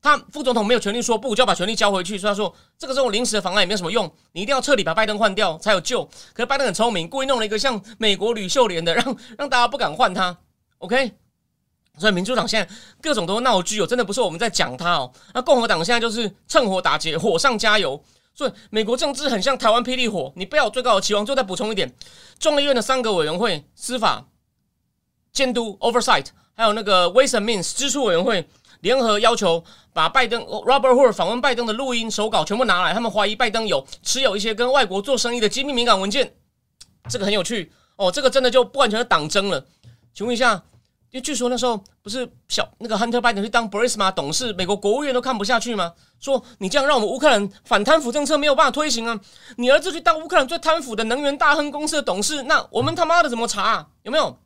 [0.00, 2.18] 他副总统没有权利说不，就要把权力交回去。
[2.18, 6.04] 所以他说这个这种临时的方案也没有什么用，你一定要彻底把拜登换掉才有救。
[6.34, 10.36] 可是拜登很聪明，故意弄了一个像美国吕秀莲的，让让大家不敢换他。
[10.78, 11.12] OK。
[11.96, 15.12] 所以民主党现在各种都闹剧哦，真的不是我们在讲他哦。
[15.32, 18.02] 那共和党现在就是趁火打劫，火上加油。
[18.34, 21.24] 所以美国政治很像台湾霹雳火，你不要有最高的期望。
[21.24, 21.94] 就再补充一点，
[22.40, 24.26] 众议院的三个委员会司法
[25.32, 26.26] 监督 oversight，
[26.56, 28.48] 还有那个 ways and means 支出委员会
[28.80, 36.34] 联合要求把拜登 Robert Hur 访问拜登的录音手稿全部拿来，他们怀疑拜登有持有一些跟外国做生意的机密敏感文件。
[37.08, 39.64] 这个很有趣哦，这个真的就不完全是党争了。
[40.12, 40.60] 请问一下。
[41.14, 45.92] 因为据说那时候不是小那个 Hunter Biden 去当 b r i s m a 董事，美国国务院都看不下去吗？
[46.18, 49.20] 说你这样让我们乌克兰反贪腐政策没有办法推行啊！
[49.56, 53.86] 你儿子去当乌克兰最贪腐的能源大亨公司的董事，那我们他妈的怎么查？
[54.02, 54.36] 有没有？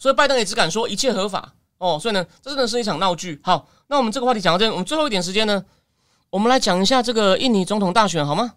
[0.00, 1.96] 所以拜登也只敢说一切合法哦。
[2.02, 3.40] 所以呢，这真的是一场闹剧。
[3.44, 5.64] 好，那我们这个话题讲到这，我们最后一点时间呢，
[6.30, 8.54] 我们来讲一下这个印尼总统大选好吗？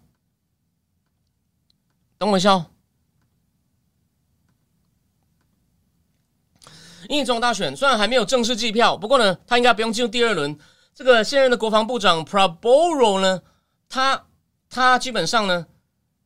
[2.18, 2.66] 等我一下哦。
[7.08, 10.56] 印尼总统大选虽然还没有正式计票，不过呢，他应该不用进入第二轮。
[10.94, 13.40] 这个现任的国防部长 Prabowo 呢，
[13.88, 14.26] 他
[14.68, 15.66] 他基本上呢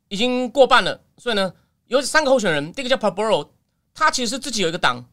[0.09, 1.53] 已经过半了，所以呢
[1.87, 2.73] 有三个候选人。
[2.73, 3.49] 第一个叫 Prabowo，
[3.95, 5.05] 他其实是自己有一个党，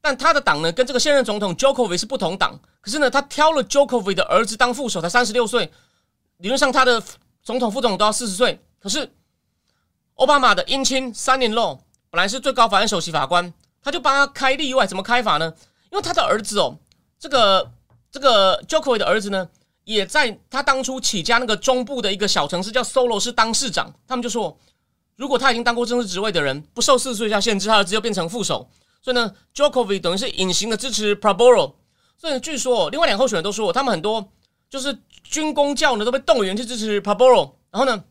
[0.00, 2.58] 但他的党呢跟这个现任总统 jokovi 是不同党。
[2.80, 5.70] 可是呢，他挑了 jokovi 的儿子当副手，才三十六岁，
[6.38, 7.00] 理论上他的
[7.40, 8.60] 总统副总统都要四十岁。
[8.80, 9.08] 可是
[10.16, 11.78] 奥巴马的姻亲三年 l
[12.10, 13.54] 本来是最高法院首席法官。
[13.84, 15.52] 他就帮他开例外，怎么开法呢？
[15.90, 16.76] 因为他的儿子哦，
[17.20, 17.70] 这个
[18.10, 19.46] 这个 Jokowi 的儿子呢，
[19.84, 23.94] 也在他当初起家那个中部的一个小城市叫 Solo 是当市长。
[24.08, 24.58] 他们就说，
[25.16, 28.68] 如果他已经当过政治职位的人，不受四十岁以下限制，他儿子就变成副手。
[29.02, 31.74] 所以呢，Jokowi 等于是隐形的支持 Prabowo。
[32.16, 34.32] 所以据说，另外两候选人都说，他们很多
[34.70, 37.52] 就是军工教呢都被动员去支持 Prabowo。
[37.70, 38.02] 然后呢，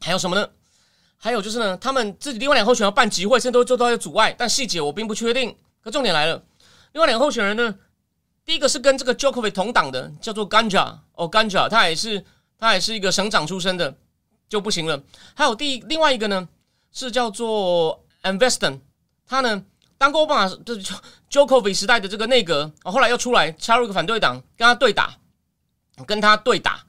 [0.00, 0.48] 还有什么呢？
[1.18, 5.54] 还有就是呢，他们自己另外两个候选人要办集会，甚至都会做到一些阻碍，但细节我并不确定。
[5.82, 6.42] 可重点来了，
[6.92, 7.74] 另外两个候选人呢，
[8.44, 12.24] 第一个是跟这个 Jokovic 同党的，叫做 Ganja 哦，Ganja，他也是
[12.58, 13.96] 他也是一个省长出身的，
[14.48, 15.02] 就不行了。
[15.34, 16.48] 还有第另外一个呢，
[16.92, 18.80] 是叫做 Investon，
[19.26, 19.64] 他呢
[19.96, 20.74] 当过奥巴马这
[21.30, 25.16] Jokovic 时代的这个内阁，后来又出来加入一个反对党，跟他对打，
[26.06, 26.84] 跟他对打。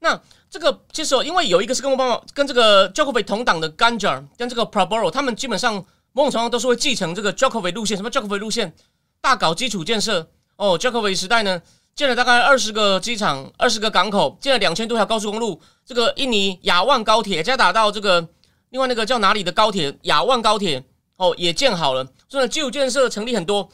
[0.00, 0.20] 那
[0.54, 7.96] 这个其实因为有一个是跟奥巴马跟这个 Jokovic 同党的 Ganja 跟这个 Proboro，他们基本上某种程度都是会继承这个 Jokovic 路线。
[7.96, 8.72] 什么 Jokovic 路线？
[9.20, 10.78] 大搞基础建设哦。
[10.78, 11.60] Jokovic 时代呢，
[11.96, 15.60] 建了大概二十个机场、二十个港口，建了两千多条高速公路。
[15.84, 18.28] 这个印尼雅万高铁加打到这个
[18.70, 20.84] 另外那个叫哪里的高铁雅万高铁。
[21.16, 23.68] 哦，也建好了，所以呢基础建设成立很多。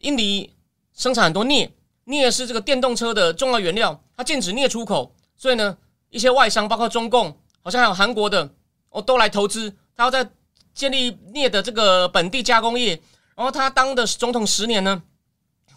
[0.00, 0.52] 印尼
[0.94, 1.72] 生产很多镍，
[2.04, 5.76] 镍是这个电动车的重要原料，它禁止镍出口，所以呢，
[6.12, 8.54] 一些外商，包括中共，好像还有韩国的，
[8.90, 10.30] 哦，都来投资，他要在
[10.74, 13.00] 建立镍的这个本地加工业。
[13.34, 15.02] 然后他当的总统十年呢，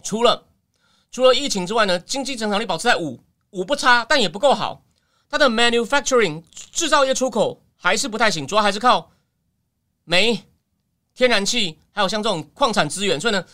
[0.03, 0.45] 除了
[1.09, 3.17] 除了疫情之外呢，经济增长率保持在五
[3.51, 4.83] 五不差，但也不够好。
[5.29, 9.09] 它的 manufacturing 制造业出口还是不太行，主要还是靠
[10.03, 10.43] 煤。
[11.15, 13.45] 天然气还有像这种矿产资源，所以呢，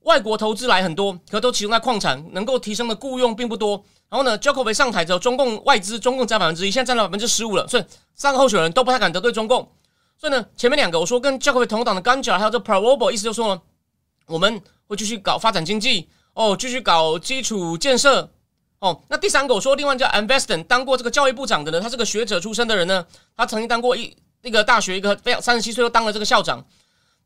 [0.00, 3.84] 外国投资来很多，可都集中在矿产，能够提升的雇佣并不多。
[4.14, 7.84] 然后呢 j o k o v 上台之后，中共外资中共占百分之一，现在占了百分之十五了，所以
[8.14, 9.68] 三个候选人都不太敢得罪中共。
[10.16, 13.60] 所以呢，前面两个我说跟 j o k o v 同党的 Ganja 还有这 p r o b o 意思就说，
[14.26, 18.30] 我们会继续搞发展经济哦，继续搞基础建设
[18.78, 19.02] 哦。
[19.08, 23.04] 那第三个我说，另外叫 Investon，当过这个教育部长的呢，他是个学者出身的人呢，
[23.36, 26.64] 他曾经当过一那个大学一个非常三十七岁又当了这个校长。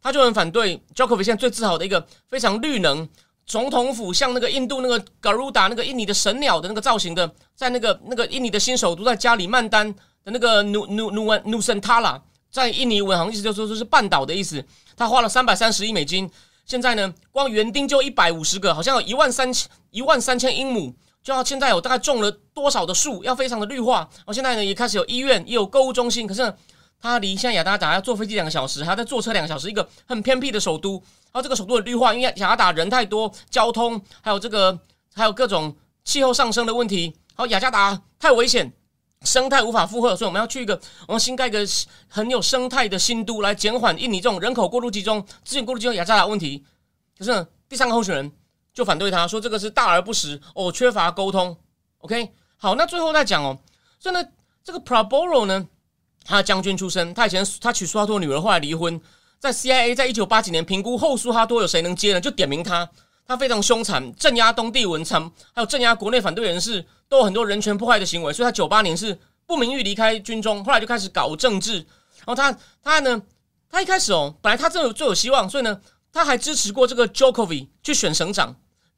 [0.01, 3.07] 他就很反对 j o k o v i 现在最自豪的一个非常绿能
[3.49, 9.91] 总统府，像那个印度那个 Garuda 那个印尼的神鸟的那个造型的，在那个那个印尼的新首都在加里曼丹
[10.23, 14.63] 的那个努努努文努森塔拉，在印尼文好像意思就说说是半岛的意思。
[14.95, 16.31] 他花了三百三十亿美金，
[16.67, 24.01] 现在呢光园丁就一百五十个，好像有一万三千一万三千英亩，就要现在有大概种了多少的树，要非常的绿化。
[24.01, 26.55] 然后现在呢也开始有医院，也有购物中心，可是。
[27.01, 31.03] 它离像雅加达要坐飞机两个小时，还要再坐车两个小时，一个很偏僻的首都。
[31.31, 34.77] 然后这个首都的绿化，因为雅加达人太多，交通还有这个
[35.15, 37.15] 还有各种气候上升的问题。
[37.35, 38.73] 好，雅加达太危险，
[39.23, 41.61] 生态无法负荷，所以我们要去一个我们新盖一个
[42.09, 46.65] 很有生态的新都，来减缓印尼这种人口过度集中、资源过度集中雅加达问题。
[47.17, 48.33] 可是呢，第三个候选人
[48.75, 51.57] 就反对他说这个是大而不实哦，缺乏沟通。
[51.99, 53.57] OK，好，那最后再讲哦，
[54.01, 54.25] 所以呢，
[54.65, 55.69] 这个 Praboro 呢？
[56.29, 59.01] 他将军出身，他以前他娶苏哈托女儿，后来离婚。
[59.41, 62.21] 在 CIA 在一九八几年评估后苏哈托有谁能接呢？
[62.21, 62.87] 就点名他。
[63.27, 65.23] 他非常凶残，镇压东帝汶参，
[65.55, 68.33] 还有镇压国内反对人士，都有很多人权破坏的行为。
[68.33, 71.77] 所以他九八年是不名誉离开军中，后来就开始搞政治。
[71.77, 73.23] 然后他他呢，
[73.71, 75.81] 他一开始哦，本来他这有最有希望，所以呢，
[76.13, 78.55] 他还支持过这个 Jokovi 去选省长。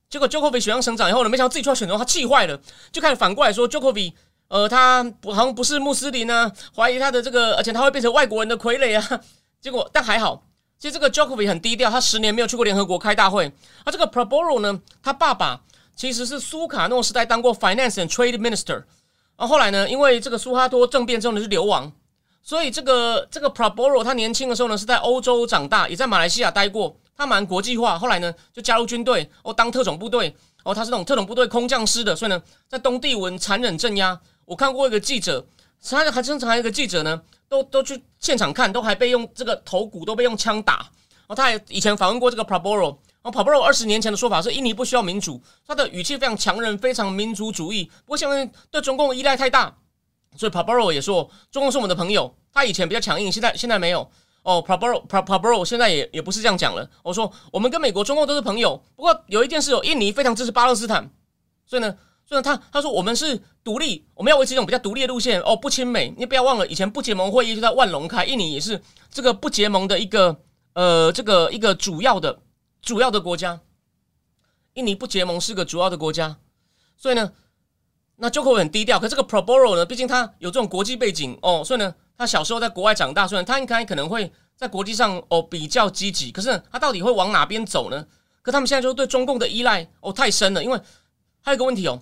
[0.09, 2.61] 结果 Jokovi 选上省长以后呢，没想到自己出来选的他气坏了，
[2.91, 4.14] 就开始反过来说 Jokovi。
[4.51, 9.20] 呃，他不好像不是穆斯林呢，怀疑他的这个，而且他会变成外国人的傀儡啊。
[9.62, 10.42] 结果，但还好，
[10.76, 13.53] 其实这个 j o k o v i 很低调，他十年没有去过联合国开大会。
[13.84, 15.61] 而这个 Proboro 呢，他爸爸
[15.94, 18.82] 其实是苏卡诺时代当过 Finance and Trade Minister，
[19.36, 21.92] 然后后来呢，因为这个苏哈托政变之后呢是流亡，
[22.42, 27.96] 所以这个这个 Proboro 他年轻的时候呢是在欧洲长大，也在马来西亚待过，他蛮国际化。
[27.96, 30.34] 后来呢就加入军队，哦，当特种部队，
[30.64, 34.18] 哦，他是那种特种部队空降师的，所以呢在东帝汶残忍镇压。
[34.51, 35.46] 我看过一个记者，
[35.80, 40.74] 他还经常还有一个记者呢，都都去现场看，都还被用这个头骨都被用枪打。
[40.74, 47.84] 然后他还以前访问过这个 Proboro，然后 Proboro 二十年前的说法是印尼不需要民主，他的语气非常强韧，非常民族主义。
[48.05, 49.72] 不过现在对中共依赖太大，
[50.36, 52.34] 所以 Proboro 也说中共是我们的朋友。
[52.53, 54.11] 他以前比较强硬，现在现在没有。
[54.42, 56.90] 哦，Proboro Proboro 现在也也不是这样讲了。
[57.05, 61.09] 我说我们跟美国、中共都是朋友，不过有一件事，有印尼非常支持巴勒斯坦，
[61.64, 61.96] 所以呢。
[62.31, 66.14] 所以他他说我们是独立，我们要维持一种比较独立的路线哦，不亲美。
[66.16, 70.41] 你不要忘了，以前不结盟会议就在万隆开，印尼也是这个不结盟的一个
[70.74, 72.39] 呃这个一个主要的
[72.81, 73.59] 主要的国家。
[74.74, 76.37] 印尼不结盟是个主要的国家，
[76.97, 77.33] 所以呢，
[78.14, 79.01] 那 Joko 很低调。
[79.01, 86.31] 可这个 Proboro 呢，毕竟他有这种国际背景哦，所以呢，他小时候在国外长大，所以他应该可能会在国际上哦比较积极。
[86.31, 88.07] 可是他到底会往哪边走呢？
[88.41, 90.81] 可他们现在就对中共的依赖哦太深了，因为
[91.41, 92.01] 还有个问题哦。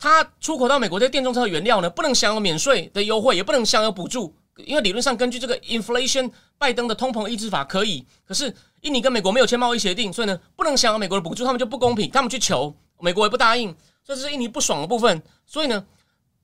[0.00, 15.22] 它出口到美国这些电动车的原料呢，不能享有免税的优惠，也不能享有补助，因为理论上根据这个 inflation 拜登的通膨抑制法可以，可是印尼跟美国没有签贸易协定，所以呢不能享有美国的补助，他们就不公平，他们去求美国也不答应，这是印尼不爽的部分。
[15.44, 15.84] 所以呢，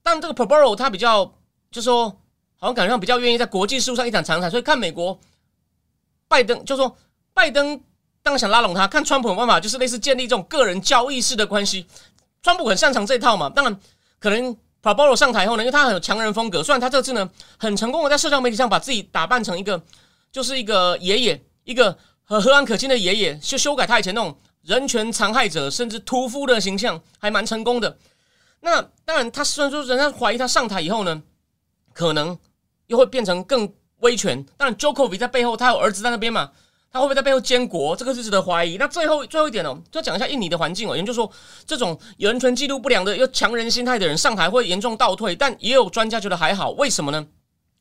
[0.03, 1.33] 但这个 Proboro 他比较
[1.71, 2.11] 就说，
[2.57, 5.19] 好像感觉上比较愿意在国际事务上一展长才，所以看美国
[6.29, 6.95] 拜登就说
[7.33, 7.81] 拜登
[8.23, 11.87] 当然想拉拢他，看川普的办法就是类似建立这种个人交易式的关系。
[12.47, 13.77] 川普很擅长这套嘛，当然
[14.21, 17.29] 可能 Proboro 上台后呢，因为他很有强人风格，虽然他这次呢
[17.59, 19.83] 很成功的在社交媒体上把自己打扮成一个
[20.31, 27.99] 就是一个爷爷，一个和和蔼可亲的爷爷，修修改他以前那种人权残害者甚至屠夫的形象，还蛮成功的。
[28.61, 31.21] 那当然，他虽然说人家怀疑他上台以后呢，
[31.93, 32.39] 可能
[32.87, 34.41] 又会变成更威权。
[34.57, 36.53] 当然 j o k o v i 在背后，他有儿子在那边嘛。
[36.97, 37.95] 他会不会在背后监国？
[37.95, 38.79] 这个是值得怀疑。
[38.79, 40.97] 那最后最后一点哦，就讲一下印尼的环境哦。
[40.97, 41.31] 也就是说，
[41.67, 45.37] 这种人权记录不良的又强人心态的人上台会严重倒退。
[45.37, 47.27] 但也有专家觉得还好，为什么呢？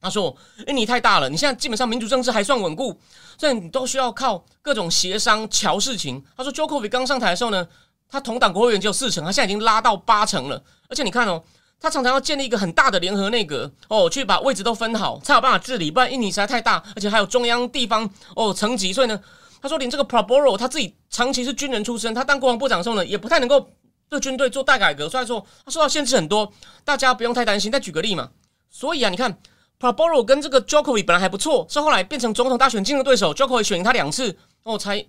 [0.02, 0.36] 他说
[0.68, 3.00] ：“印尼太大了，你现在基本上民主政治还算稳固，
[3.38, 7.66] 所以你都需要靠各种协商瞧事情。”他说 j o k o v i 刚上台的时候呢，
[8.10, 10.62] 他同党国会议员只有四成，他现在已经拉到八成了。
[10.90, 11.42] 而且你看哦。
[11.80, 15.92] 他常常要建立一个很大的联合内阁哦，去把位置都分好，才有办法治理。
[15.92, 19.22] 不然印尼实在太大，而且还有中央、地方哦层级，所以呢，
[19.62, 23.70] 他说连这个 Prabowo 他自己长期是军人出身，他当国防部长的时候呢，也不太能够
[24.10, 25.08] 对军队做大改革。
[25.08, 26.52] 所以说他受到限制很多，
[26.84, 27.72] 大家不用太担心。
[27.72, 28.32] 再举个例嘛，
[28.72, 29.38] 所以啊，你看
[29.80, 33.64] Prabowo 跟这个 j o k o v i 本来还不错，是后来变成总统大选竞争对手 j o k o v i
[33.64, 35.06] 选赢他两次哦，才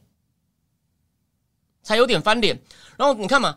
[1.83, 2.61] 才有点翻脸。
[2.99, 3.57] 然后你看嘛。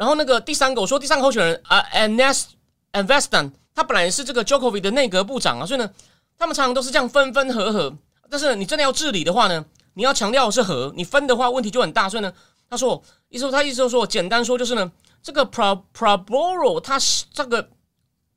[0.00, 2.44] 然后那个第三个，我说第三个候选人啊，Anas
[2.92, 4.80] a n v e s t a n 他本来是这个 j o k o v i
[4.80, 5.90] 的内阁部长啊，所以呢，
[6.38, 7.94] 他们常常都是这样分分合合。
[8.30, 12.08] 但是你真的要治理的话呢，你要强调是合，你分的话问题就很大。
[12.08, 12.32] 所以呢，
[12.70, 14.90] 他说，意思他意思就是说，简单说就是呢，
[15.22, 16.98] 这个 Pro Proboro 他
[17.34, 17.68] 这个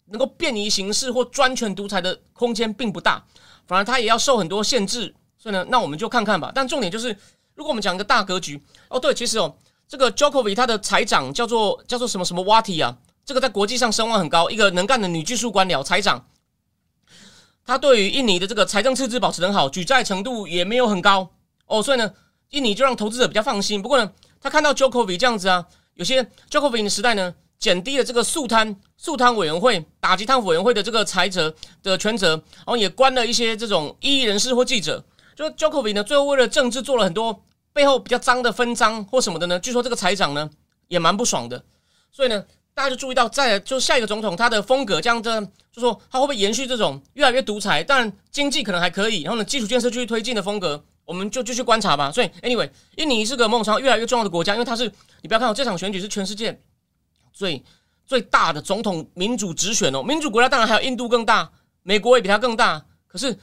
[0.07, 3.23] 能够便于行事或专权独裁的空间并不大，
[3.67, 5.15] 反而他也要受很多限制。
[5.37, 6.51] 所以呢，那我们就看看吧。
[6.53, 7.17] 但重点就是，
[7.55, 9.55] 如果我们讲一个大格局，哦，对，其实哦。
[9.87, 12.97] 这个 j o k o v i 他的财长叫做叫做什么什么 Wati 啊？
[13.25, 16.25] 这个在国际上声望很高，一个能干的女技术官僚财长。
[17.65, 21.29] 他对于印尼的这个财政赤字保持很好，举债程度也没有很高
[21.67, 22.11] 哦，所以呢，
[22.49, 23.81] 印尼就让投资者比较放心。
[23.81, 24.11] 不过呢，
[24.41, 35.05] 他看到 j o k o v i 这样子啊，有些 j o k o v i 的时代呢，减低了这个速贪速贪委员会打击贪腐委员会的这个财责的权责，然后也关了一些这种异议人士或记者。
[35.35, 37.43] 就 j o k o v i 呢，最后为了政治做了很多。
[37.73, 39.59] 背后比较脏的分赃或什么的呢？
[39.59, 40.49] 据说这个财长呢
[40.87, 41.61] 也蛮不爽的，
[42.11, 42.45] 所以呢，
[42.75, 52.11] 大家就注意到，在就下一个总统他的风格这样的，就说他会不会延续这种越来越独裁，但经济可能还可以，然后呢，基础建设继续推进的风格，我们就继续观察吧。
[52.11, 56.61] 所以，anyway，印尼是个梦想越来越重要的国家，因为它是你不要看哦，这场选举是全世界
[57.33, 57.63] 最
[58.05, 61.51] 最大的总统民主直选哦，民主国家当然还有印度更大，
[61.81, 63.35] 美国也比它更大，可是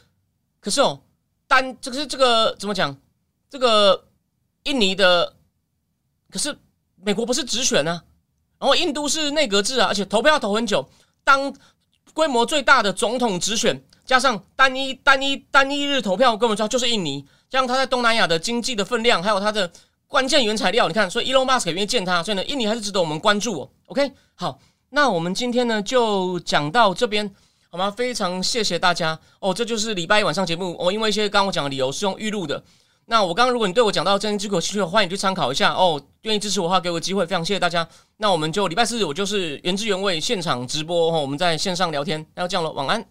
[0.61, 1.01] 可是哦，
[1.49, 2.97] 单这个是这个怎么讲
[3.49, 4.05] 这个。
[4.65, 5.35] 印尼的，
[6.31, 6.57] 可是
[7.03, 8.03] 美国不是直选呢，
[8.59, 10.89] 然后印度是内阁制啊，而且投票要投很久。
[11.25, 11.55] 当
[12.13, 17.25] 规模最大的总统直选，加上单一单一单一日投票，根本就就是印尼。
[17.49, 19.71] 加上他在东南亚的经济的分量，还有他的
[20.07, 23.71] 关键原材料，你看，所以 Elon Musk 愿意见他，所以呢，印尼还是值得我们关注哦。
[23.87, 27.35] OK，好，那我们今天呢就讲到这边，
[27.71, 27.91] 好吗？
[27.91, 32.63] 非常谢谢大家哦，这就是礼拜一晚上节目哦，因为一些刚我讲的理由是用预录的。
[33.11, 36.01] 那我刚刚，如果你对我讲到真心之口兴趣，欢迎去参考一下哦。
[36.23, 37.85] 愿意支持我的话，给我机会，非常谢谢大家。
[38.19, 42.25] 那我们就礼拜四，我就是原汁原味现场直播哦，我们在线上聊天。
[42.37, 43.05] 那就这样了，晚安。